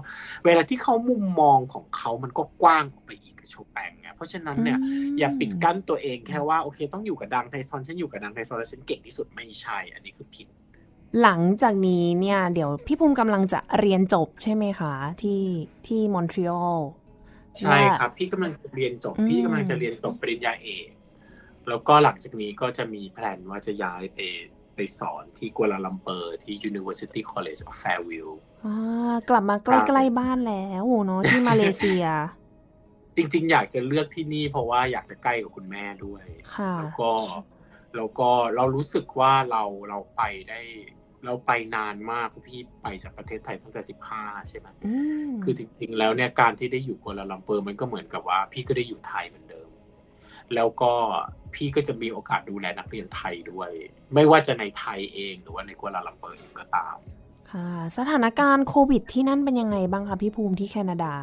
[0.44, 3.10] เวลาที่เขามุมมองของเขามันก็กว้างออกไป
[3.46, 4.78] อีกกับโชแปงไงเพราะฉะนั้นเนี่ย
[5.18, 10.46] อย่าปิดกั้นตัวเองแค่ว่าโอเค ต้องอยู่กับดังไทซอนฉันอยู่กับดังไทซอนแล้วฉันเก่งที่สุดไม่ใช่ อันนี้คือผิด
[11.22, 15.42] หลังจากนี้เนี่ยเดี๋ยวพี่ภูมิกำลังจะเรียนจบใช่ไหมคะที่
[15.86, 16.80] ที่มอนทรีออล
[17.58, 20.88] ใช่ครับ พี่กำลังจะเรียนจบอืมพี่กำลังจะเรียนจบปริญญาเอก
[21.68, 24.20] แล้วก็หลังจากนี้ก็จะมีแผนว่าจะย้ายไป
[24.74, 28.28] ไปสอนที่กัวลาลัมเปอร์ที่ University College of Fairview
[28.64, 32.04] อ่ากลับมาใกล้ ๆ บ้านแล้วเนาะที่มาเลเซีย
[33.16, 37.10] จริง ๆ อยากจะเลือกที่นี่ เพราะว่าอยากจะใกล้กับคุณแม่ด้วยค่ะแล้วก็
[37.96, 40.60] แล้วก็เรารู้สึกว่าเราเราไปได้
[41.24, 44.94] เราไปนานมากพี่ไปจากประเทศไทยตั้งแต่สิบห้าใช่ไหมอื
[45.28, 49.68] มคือจริง ๆ แล้วเนี่ยการที่ได้อยู่กัวลาลัมเปอร์มันก็เหมือนกับว่า พี่ก็ได้อยู่ไทยเหมือนเดิม
[50.54, 50.92] แล้วก็
[51.54, 53.70] พี่ก็จะมีโอกาสดูแลนักเรียนไทยด้วย
[54.14, 56.96] ไม่ว่าจะในไทยเองหรือว่าในกัวลาลัมเปอร์เองก็ตาม
[57.50, 61.14] ค่ะ สถานการณ์โควิดที่นั่นเป็นยังไงบ้างคะพี่ภูมิที่แคนาดา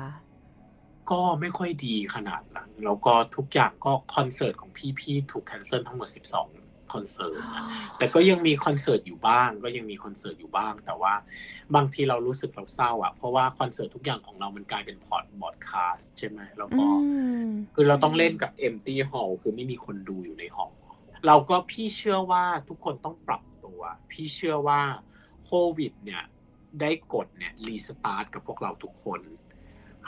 [1.12, 7.66] ก็ไม่ค่อยดีขนาดนั้น แล้วก็ทุกอย่างก็คอนเสิร์ตของพี่พี่ถูก cancel ทั้งหมด 12 คอนเสิร์ตนะ
[7.97, 11.14] แต่ก็ยังมีคอนเสิร์ตอยู่บ้าง ก็ยังมีคอนเสิร์ตอยู่บ้าง แต่ว่า
[11.76, 16.88] บางทีเรารู้สึกเราเศร้าอะเพราะว่าคอนเสิร์ตทุกอย่างของเรามันกลายเป็นบรอดคาสต์ broadcast ใช่ไหมแล้วก็อื
[17.45, 20.68] มคือเราต้องเล่นกับ empty hall คือไม่มีคนดูอยู่ในหอ
[21.28, 23.82] เราก็พี่เชื่อว่าทุกคนต้องปรับตัว
[24.12, 24.82] พี่เชื่อว่า
[25.45, 26.24] โควิดเนี่ย
[26.82, 29.20] ได้กดเนี่ย restart กับพวกเราทุกคน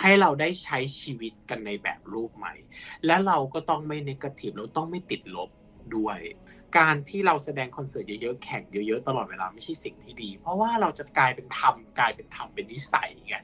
[0.01, 2.53] ให้เราได้ใช้ชีวิตกันในแบบรูปใหม่
[3.05, 5.49] และเราก็ต้องไม่ negative เราต้องไม่ติดลบ
[5.95, 6.19] ด้วย
[6.77, 13.37] การที่เราแสดงคอนเสิร์ตเยอะๆแข่งเยอะๆตลอดเวลาไม่ใช่สิ่งที่ดี เพราะว่าเราจะกลายเป็นทำกลายเป็นทำเป็นนิสัยไง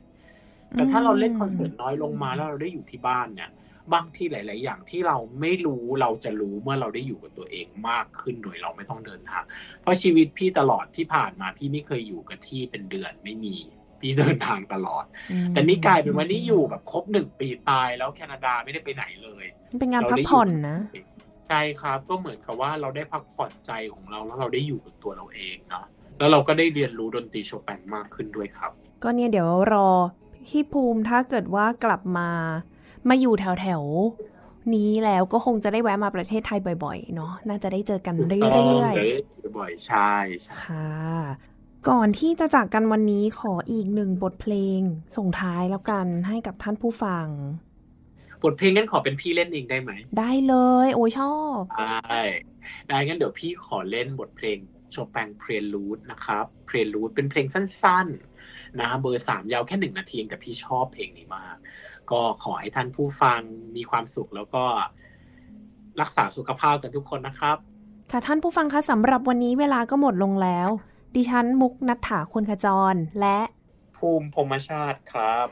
[0.71, 3.51] แต่ถ้าเราเล่นคอนเสิร์ตน้อยลงมาแล้วเราได้อยู่ที่บ้านเนี่ย
[3.93, 9.43] บางที่หลาย ๆ อย่างที่เราไม่รู้เราจะรู้เมื่อเราได้อยู่กับตัวเองมากขึ้นโดยเราไม่ต้องเดินทาง
[9.81, 13.57] เพราะชีวิตพี่ตลอดที่ผ่านมาพี่ไม่เคยอยู่กับที่เป็นเดือนไม่มี
[14.01, 19.45] พี่เดินทางตลอดอืมแต่นี่กลายเป็นว่านี่อยู่แบบครบหนึ่งปีตายแล้วแคนาดาไม่ได้ไปไหนเลย
[19.79, 20.77] เป็นงานพักผ่อนนะ
[21.49, 25.85] ใช่ครับก็เหมือนกับว่าเราได้พักผ่อนใจของเราแล้วเราได้อยู่กับตัวเราเองเนาะ
[26.19, 28.71] แล้วเราก็ได้เรียนรู้ดนตรีโชแปงมากขึ้นด้วยครับ
[29.03, 29.89] ก็เนี่ยเดี๋ยวรอ
[30.47, 32.29] พี่ภูมิถ้าเกิดว่ากลับมา
[33.09, 40.89] มาอยู่แถวแถวๆนี้แล้วก็คงจะได้แวะมาประเทศไทยบ่อยๆ เนาะน่าจะได้เจอกันเรื่อยๆบ่อยๆ ใช่ใช่ๆค่ะ
[41.89, 44.79] ก่อนที่จะจากกันวันนี้ขออีกหนึ่งบทเพลง
[45.17, 47.27] ส่งท้ายแล้วกันให้กับท่านผู้ฟัง
[48.43, 50.55] บทเพลงงั้นขอเป็นพี่เล่นเองได้ไหม ได้เล
[50.85, 52.21] ย โอ้ยชอบได้
[52.87, 54.57] ได้งั้นเดี๋ยวพี่ขอเล่นบทเพลง
[54.91, 61.57] โชแปงเพลลูดนะครับเพลลูดเป็นเพลงสั้นๆนะเบอร์สามยาวแค่หนึ่งนาทีเองแต่พี่ชอบเพลงนี้มาก
[62.11, 63.41] ก็ขอให้ท่านผู้ฟัง
[63.75, 64.63] มีความสุขแล้วก็
[66.01, 67.57] รักษาสุขภาพกันทุกคนนะครับ
[68.11, 70.69] ค่ะท่านผู้ฟังคะสำหรับวันนี้เวลาก็หมดลงแล้ว
[71.15, 73.39] ดิฉันมุกนัฐถาควรขจร และ
[73.97, 75.47] ภูมิพรหมชาติครับ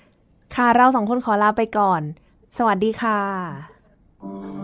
[0.55, 2.01] ค่ะเราสองคนขอลาไปก่อน
[2.57, 4.58] สวัสดีค่ะ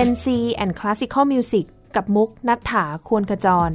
[0.00, 0.26] Gen C
[0.62, 3.70] and Classical Music กับมุกนัฐถาควรขจร